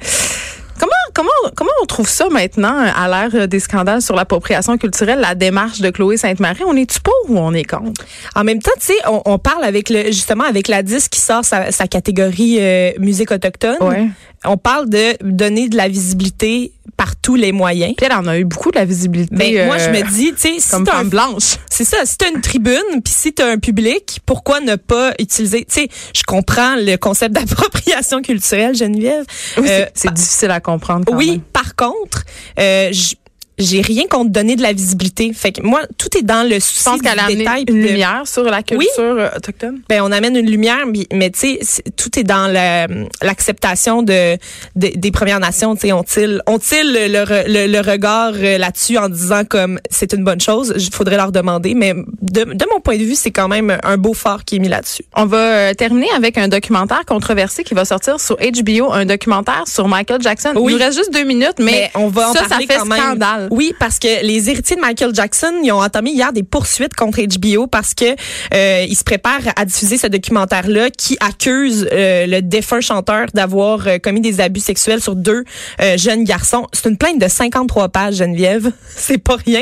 Comment, 1.14 1.72
on 1.82 1.86
trouve 1.86 2.08
ça 2.08 2.28
maintenant, 2.30 2.78
euh, 2.78 2.90
à 2.94 3.08
l'ère 3.08 3.42
euh, 3.42 3.46
des 3.46 3.60
scandales 3.60 4.02
sur 4.02 4.14
l'appropriation 4.14 4.78
culturelle, 4.78 5.20
la 5.20 5.34
démarche 5.34 5.80
de 5.80 5.90
Chloé 5.90 6.16
Sainte-Marie? 6.16 6.64
On 6.66 6.76
est-tu 6.76 7.00
pour 7.00 7.14
ou 7.28 7.38
on 7.38 7.52
est 7.52 7.64
contre? 7.64 8.04
En 8.34 8.44
même 8.44 8.60
temps, 8.60 8.70
tu 8.78 8.86
sais, 8.86 8.98
on, 9.06 9.22
on 9.24 9.38
parle 9.38 9.64
avec 9.64 9.90
le 9.90 10.06
justement 10.06 10.44
avec 10.44 10.68
la 10.68 10.82
disque 10.82 11.12
qui 11.12 11.20
sort 11.20 11.44
sa, 11.44 11.70
sa 11.72 11.86
catégorie 11.86 12.58
euh, 12.60 12.92
musique 12.98 13.30
autochtone. 13.30 13.76
Ouais. 13.80 14.08
On 14.44 14.56
parle 14.56 14.88
de 14.88 15.16
donner 15.22 15.68
de 15.68 15.76
la 15.76 15.88
visibilité 15.88 16.72
par 16.96 17.14
tous 17.16 17.36
les 17.36 17.52
moyens. 17.52 17.94
Puis 17.96 18.06
elle 18.06 18.12
en 18.16 18.26
a 18.26 18.38
eu 18.38 18.44
beaucoup 18.44 18.70
de 18.70 18.76
la 18.76 18.84
visibilité. 18.84 19.34
Mais 19.34 19.66
moi, 19.66 19.78
je 19.78 19.84
euh, 19.88 19.92
me 19.92 20.02
dis, 20.12 20.32
tu 20.34 20.40
sais, 20.40 20.54
si 20.58 20.68
comme 20.70 20.86
femme 20.86 21.08
blanche. 21.08 21.56
C'est 21.70 21.84
ça. 21.84 21.98
Si 22.04 22.16
t'as 22.18 22.28
une 22.30 22.40
tribune, 22.40 23.02
puis 23.04 23.12
si 23.14 23.32
t'as 23.32 23.48
un 23.50 23.58
public, 23.58 24.20
pourquoi 24.26 24.60
ne 24.60 24.74
pas 24.76 25.12
utiliser 25.18 25.64
Tu 25.64 25.74
sais, 25.82 25.88
je 26.14 26.22
comprends 26.24 26.74
le 26.76 26.96
concept 26.96 27.34
d'appropriation 27.36 28.20
culturelle, 28.20 28.74
Geneviève. 28.74 29.24
Oui, 29.58 29.64
c'est- 29.66 29.82
Euh, 29.82 29.86
c'est 29.94 30.12
difficile 30.12 30.50
à 30.50 30.60
comprendre. 30.60 31.04
Quand 31.06 31.16
oui. 31.16 31.30
même. 31.32 31.40
Par 31.40 31.74
contre, 31.76 32.24
euh, 32.58 32.88
j- 32.92 33.16
j'ai 33.62 33.80
rien 33.80 34.04
contre 34.10 34.30
donner 34.30 34.56
de 34.56 34.62
la 34.62 34.72
visibilité. 34.72 35.32
Fait 35.32 35.52
que 35.52 35.62
moi, 35.62 35.80
tout 35.98 36.16
est 36.18 36.22
dans 36.22 36.42
le 36.48 36.56
Je 36.56 36.60
souci 36.60 36.84
pense 36.84 37.00
qu'elle 37.00 37.18
a 37.18 37.26
détail. 37.26 37.64
une 37.68 37.80
de- 37.82 37.88
lumière 37.88 38.22
sur 38.26 38.42
la 38.44 38.62
culture 38.62 38.88
euh, 38.98 39.28
autochtone? 39.36 39.80
Ben, 39.88 40.02
on 40.02 40.12
amène 40.12 40.36
une 40.36 40.50
lumière, 40.50 40.84
mais, 40.86 41.06
mais 41.12 41.30
tu 41.30 41.58
sais, 41.64 41.82
tout 41.96 42.18
est 42.18 42.24
dans 42.24 42.50
la- 42.52 42.86
l'acceptation 43.22 44.02
de, 44.02 44.36
de- 44.76 44.92
des 44.96 45.10
Premières 45.10 45.40
Nations. 45.40 45.74
Tu 45.74 45.82
sais, 45.82 45.92
ont-ils 45.92 46.42
ont-ils 46.46 46.92
le, 46.92 47.08
le, 47.08 47.66
le- 47.66 47.80
regard 47.82 48.32
euh, 48.34 48.58
là-dessus 48.58 48.96
en 48.98 49.08
disant 49.08 49.42
comme 49.44 49.78
c'est 49.90 50.12
une 50.12 50.24
bonne 50.24 50.40
chose 50.40 50.72
Il 50.76 50.94
faudrait 50.94 51.16
leur 51.16 51.32
demander. 51.32 51.74
Mais 51.74 51.94
de, 52.20 52.44
de 52.44 52.66
mon 52.72 52.80
point 52.80 52.96
de 52.96 53.02
vue, 53.04 53.14
c'est 53.14 53.30
quand 53.30 53.48
même 53.48 53.76
un 53.82 53.96
beau 53.96 54.14
phare 54.14 54.44
qui 54.44 54.56
est 54.56 54.58
mis 54.58 54.68
là-dessus. 54.68 55.04
On 55.16 55.26
va 55.26 55.36
euh, 55.38 55.74
terminer 55.74 56.08
avec 56.16 56.38
un 56.38 56.48
documentaire 56.48 57.04
controversé 57.06 57.64
qui 57.64 57.74
va 57.74 57.84
sortir 57.84 58.20
sur 58.20 58.36
HBO, 58.36 58.92
un 58.92 59.04
documentaire 59.04 59.64
sur 59.66 59.88
Michael 59.88 60.20
Jackson. 60.22 60.52
Oui. 60.56 60.72
Il 60.72 60.78
nous 60.78 60.84
reste 60.84 60.98
juste 60.98 61.12
deux 61.12 61.24
minutes, 61.24 61.54
mais, 61.58 61.64
Mais 61.72 61.90
on 61.94 62.08
va 62.08 62.30
en 62.30 62.32
ça, 62.32 62.44
parler 62.48 62.66
ça 62.66 62.74
fait 62.74 62.80
quand 62.80 62.86
même. 62.86 63.00
scandale. 63.00 63.48
Oui, 63.52 63.74
parce 63.78 63.98
que 63.98 64.24
les 64.24 64.48
héritiers 64.48 64.76
de 64.76 64.80
Michael 64.80 65.14
Jackson, 65.14 65.52
ils 65.62 65.70
ont 65.72 65.82
entamé 65.82 66.10
hier 66.10 66.32
des 66.32 66.42
poursuites 66.42 66.94
contre 66.94 67.20
HBO 67.20 67.66
parce 67.66 67.92
que 67.92 68.06
euh, 68.54 68.86
ils 68.88 68.96
se 68.96 69.04
préparent 69.04 69.52
à 69.56 69.66
diffuser 69.66 69.98
ce 69.98 70.06
documentaire-là 70.06 70.88
qui 70.88 71.18
accuse 71.20 71.86
euh, 71.92 72.24
le 72.26 72.40
défunt 72.40 72.80
chanteur 72.80 73.26
d'avoir 73.34 73.86
euh, 73.86 73.98
commis 73.98 74.22
des 74.22 74.40
abus 74.40 74.60
sexuels 74.60 75.02
sur 75.02 75.14
deux 75.16 75.44
euh, 75.82 75.98
jeunes 75.98 76.24
garçons. 76.24 76.66
C'est 76.72 76.88
une 76.88 76.96
plainte 76.96 77.18
de 77.20 77.28
53 77.28 77.90
pages, 77.90 78.14
Geneviève. 78.14 78.72
C'est 78.96 79.18
pas 79.18 79.36
rien. 79.44 79.60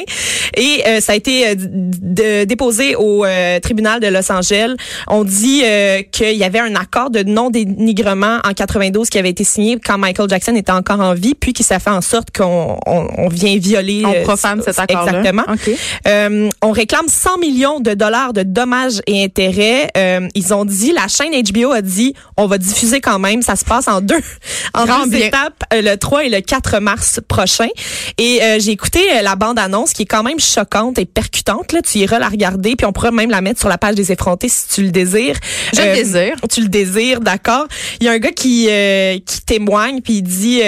Et 0.56 0.82
euh, 0.86 1.00
ça 1.00 1.10
a 1.12 1.16
été 1.16 1.48
euh, 1.48 1.54
d- 1.56 2.46
déposé 2.46 2.94
au 2.94 3.24
tribunal 3.60 3.98
de 3.98 4.06
Los 4.06 4.30
Angeles. 4.30 4.74
On 5.08 5.24
dit 5.24 5.62
qu'il 6.12 6.36
y 6.36 6.44
avait 6.44 6.60
un 6.60 6.76
accord 6.76 7.10
de 7.10 7.24
non-dénigrement 7.24 8.38
en 8.44 8.52
92 8.52 9.10
qui 9.10 9.18
avait 9.18 9.30
été 9.30 9.42
signé 9.42 9.78
quand 9.84 9.98
Michael 9.98 10.28
Jackson 10.28 10.54
était 10.54 10.70
encore 10.70 11.00
en 11.00 11.14
vie, 11.14 11.34
puis 11.34 11.52
qui 11.52 11.64
ça 11.64 11.80
fait 11.80 11.90
en 11.90 12.00
sorte 12.00 12.28
qu'on 12.36 12.78
on, 12.86 13.08
on 13.18 13.28
vient 13.28 13.56
violer. 13.70 14.02
On 14.04 14.12
euh, 14.14 14.22
profane 14.24 14.62
cet 14.62 14.78
accord-là. 14.78 15.18
Exactement. 15.18 15.44
OK. 15.48 15.70
Euh, 16.06 16.48
on 16.62 16.70
réclame 16.72 17.08
100 17.08 17.38
millions 17.38 17.80
de 17.80 17.94
dollars 17.94 18.32
de 18.32 18.42
dommages 18.42 19.00
et 19.06 19.24
intérêts. 19.24 19.88
Euh, 19.96 20.28
ils 20.34 20.52
ont 20.54 20.64
dit, 20.64 20.92
la 20.92 21.08
chaîne 21.08 21.32
HBO 21.32 21.72
a 21.72 21.82
dit, 21.82 22.14
on 22.36 22.46
va 22.46 22.58
diffuser 22.58 23.00
quand 23.00 23.18
même. 23.18 23.42
Ça 23.42 23.56
se 23.56 23.64
passe 23.64 23.88
en 23.88 24.00
deux, 24.00 24.20
en 24.74 24.84
Grand 24.86 25.04
deux 25.04 25.18
bien. 25.18 25.26
étapes, 25.28 25.64
le 25.72 25.94
3 25.96 26.24
et 26.24 26.28
le 26.28 26.40
4 26.40 26.80
mars 26.80 27.20
prochain. 27.28 27.68
Et 28.18 28.42
euh, 28.42 28.58
j'ai 28.58 28.72
écouté 28.72 29.00
la 29.22 29.36
bande-annonce 29.36 29.92
qui 29.92 30.02
est 30.02 30.06
quand 30.06 30.22
même 30.22 30.40
choquante 30.40 30.98
et 30.98 31.06
percutante. 31.06 31.72
Là, 31.72 31.80
tu 31.82 31.98
iras 31.98 32.18
la 32.18 32.28
regarder, 32.28 32.76
puis 32.76 32.86
on 32.86 32.92
pourra 32.92 33.10
même 33.10 33.30
la 33.30 33.40
mettre 33.40 33.60
sur 33.60 33.68
la 33.68 33.78
page 33.78 33.94
des 33.94 34.12
effrontés 34.12 34.48
si 34.48 34.68
tu 34.68 34.82
le 34.82 34.90
désires. 34.90 35.36
Je 35.74 35.80
le 35.80 35.94
désire. 35.94 36.36
Tu 36.50 36.62
le 36.62 36.68
désires, 36.68 37.20
d'accord. 37.20 37.66
Il 38.00 38.06
y 38.06 38.08
a 38.08 38.12
un 38.12 38.18
gars 38.18 38.32
qui 38.32 38.66
euh, 38.68 39.18
qui 39.24 39.40
témoigne, 39.42 40.00
puis 40.00 40.14
il 40.14 40.22
dit. 40.22 40.60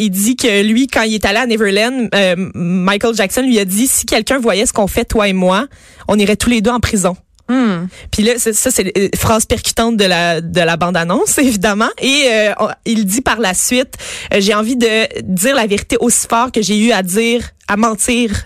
Euh, 0.00 0.04
il 0.04 0.10
dit 0.10 0.36
que 0.36 0.62
lui, 0.62 0.86
quand 0.86 1.02
il 1.02 1.14
est 1.14 1.24
allé 1.24 1.38
à 1.38 1.46
Neverland, 1.46 2.08
euh, 2.14 2.34
Michael 2.54 3.14
Jackson 3.14 3.42
lui 3.42 3.58
a 3.58 3.64
dit 3.64 3.86
si 3.86 4.06
quelqu'un 4.06 4.38
voyait 4.38 4.66
ce 4.66 4.72
qu'on 4.72 4.86
fait 4.86 5.04
toi 5.04 5.28
et 5.28 5.32
moi, 5.32 5.66
on 6.08 6.18
irait 6.18 6.36
tous 6.36 6.50
les 6.50 6.60
deux 6.60 6.70
en 6.70 6.80
prison. 6.80 7.16
Hmm. 7.50 7.88
Puis 8.12 8.22
là, 8.22 8.34
ça, 8.38 8.70
c'est 8.70 8.84
la 8.84 9.18
phrase 9.18 9.44
percutante 9.44 9.96
de 9.96 10.04
la 10.04 10.40
de 10.40 10.60
la 10.60 10.76
bande-annonce, 10.76 11.36
évidemment. 11.38 11.88
Et 12.00 12.26
euh, 12.30 12.52
il 12.84 13.04
dit 13.06 13.22
par 13.22 13.40
la 13.40 13.54
suite, 13.54 13.94
euh, 14.32 14.36
j'ai 14.40 14.54
envie 14.54 14.76
de 14.76 15.22
dire 15.22 15.56
la 15.56 15.66
vérité 15.66 15.96
aussi 15.98 16.28
fort 16.28 16.52
que 16.52 16.62
j'ai 16.62 16.78
eu 16.78 16.92
à 16.92 17.02
dire, 17.02 17.50
à 17.66 17.76
mentir. 17.76 18.44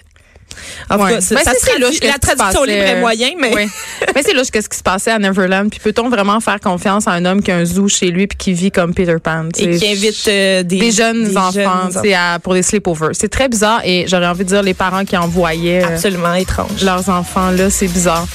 En 0.90 0.96
Ouais. 0.96 1.18
tout 1.18 1.34
cas, 1.34 1.34
Ben, 1.44 1.52
c'est- 1.60 1.78
louche, 1.78 2.00
qu'est-ce 2.00 2.12
la 2.12 2.18
traduction 2.18 2.64
libre 2.64 2.82
est 2.82 2.94
euh, 2.96 3.00
moyen, 3.00 3.30
mais 3.40 3.52
Oui. 3.54 3.68
Mais 4.14 4.22
c'est 4.22 4.32
louche 4.34 4.50
qu'est-ce 4.52 4.68
qui 4.68 4.78
se 4.78 4.82
passait 4.82 5.10
à 5.10 5.18
Neverland. 5.18 5.70
Puis 5.70 5.80
peut-on 5.80 6.08
vraiment 6.08 6.40
faire 6.40 6.60
confiance 6.60 7.06
à 7.08 7.12
un 7.12 7.24
homme 7.24 7.42
qui 7.42 7.50
a 7.50 7.56
un 7.56 7.64
zoo 7.64 7.88
chez 7.88 8.10
lui 8.10 8.26
puis 8.26 8.36
qui 8.38 8.52
vit 8.52 8.70
comme 8.70 8.94
Peter 8.94 9.16
Pan? 9.22 9.48
et 9.58 9.76
qui 9.78 9.88
invite 9.90 10.28
euh, 10.28 10.62
des, 10.62 10.78
des 10.78 10.90
jeunes 10.92 11.24
des 11.24 11.36
enfants 11.36 11.52
jeunes 12.02 12.12
à- 12.14 12.38
pour 12.38 12.54
des 12.54 12.62
sleepovers. 12.62 13.10
C'est 13.12 13.28
très 13.28 13.48
bizarre 13.48 13.80
et 13.84 14.06
j'aurais 14.08 14.26
envie 14.26 14.44
de 14.44 14.48
dire 14.48 14.62
les 14.62 14.74
parents 14.74 15.04
qui 15.04 15.16
envoyaient 15.16 15.82
euh, 15.84 15.88
absolument 15.88 16.34
étrange. 16.34 16.82
leurs 16.82 17.08
enfants 17.08 17.50
là, 17.50 17.70
c'est 17.70 17.88
bizarre. 17.88 18.26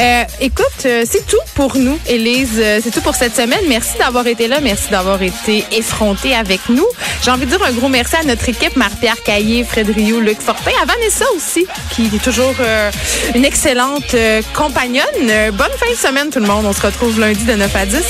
Euh, 0.00 0.22
écoute, 0.40 0.64
c'est 0.82 1.26
tout 1.26 1.36
pour 1.54 1.76
nous, 1.76 1.98
Élise. 2.08 2.62
C'est 2.82 2.90
tout 2.90 3.00
pour 3.00 3.14
cette 3.14 3.34
semaine. 3.36 3.60
Merci 3.68 3.98
d'avoir 3.98 4.26
été 4.26 4.48
là. 4.48 4.60
Merci 4.60 4.90
d'avoir 4.90 5.20
été 5.22 5.64
effronté 5.72 6.34
avec 6.34 6.60
nous. 6.68 6.86
J'ai 7.24 7.30
envie 7.30 7.46
de 7.46 7.50
dire 7.50 7.62
un 7.64 7.72
gros 7.72 7.88
merci 7.88 8.16
à 8.16 8.24
notre 8.24 8.48
équipe, 8.48 8.76
Marie-Pierre 8.76 9.22
Caillé, 9.24 9.64
Fred 9.64 9.88
Rio, 9.90 10.20
Luc 10.20 10.40
Fortin, 10.40 10.70
à 10.82 10.86
Vanessa 10.86 11.24
aussi, 11.36 11.66
qui 11.90 12.06
est 12.14 12.22
toujours 12.22 12.54
euh, 12.60 12.90
une 13.34 13.44
excellente 13.44 14.14
euh, 14.14 14.42
compagnonne. 14.54 15.04
Euh, 15.22 15.50
bonne 15.50 15.72
fin 15.76 15.90
de 15.90 15.96
semaine 15.96 16.30
tout 16.30 16.40
le 16.40 16.46
monde. 16.46 16.64
On 16.66 16.72
se 16.72 16.82
retrouve 16.82 17.18
lundi 17.18 17.44
de 17.44 17.54
9 17.54 17.76
à 17.76 17.86
10. 17.86 18.04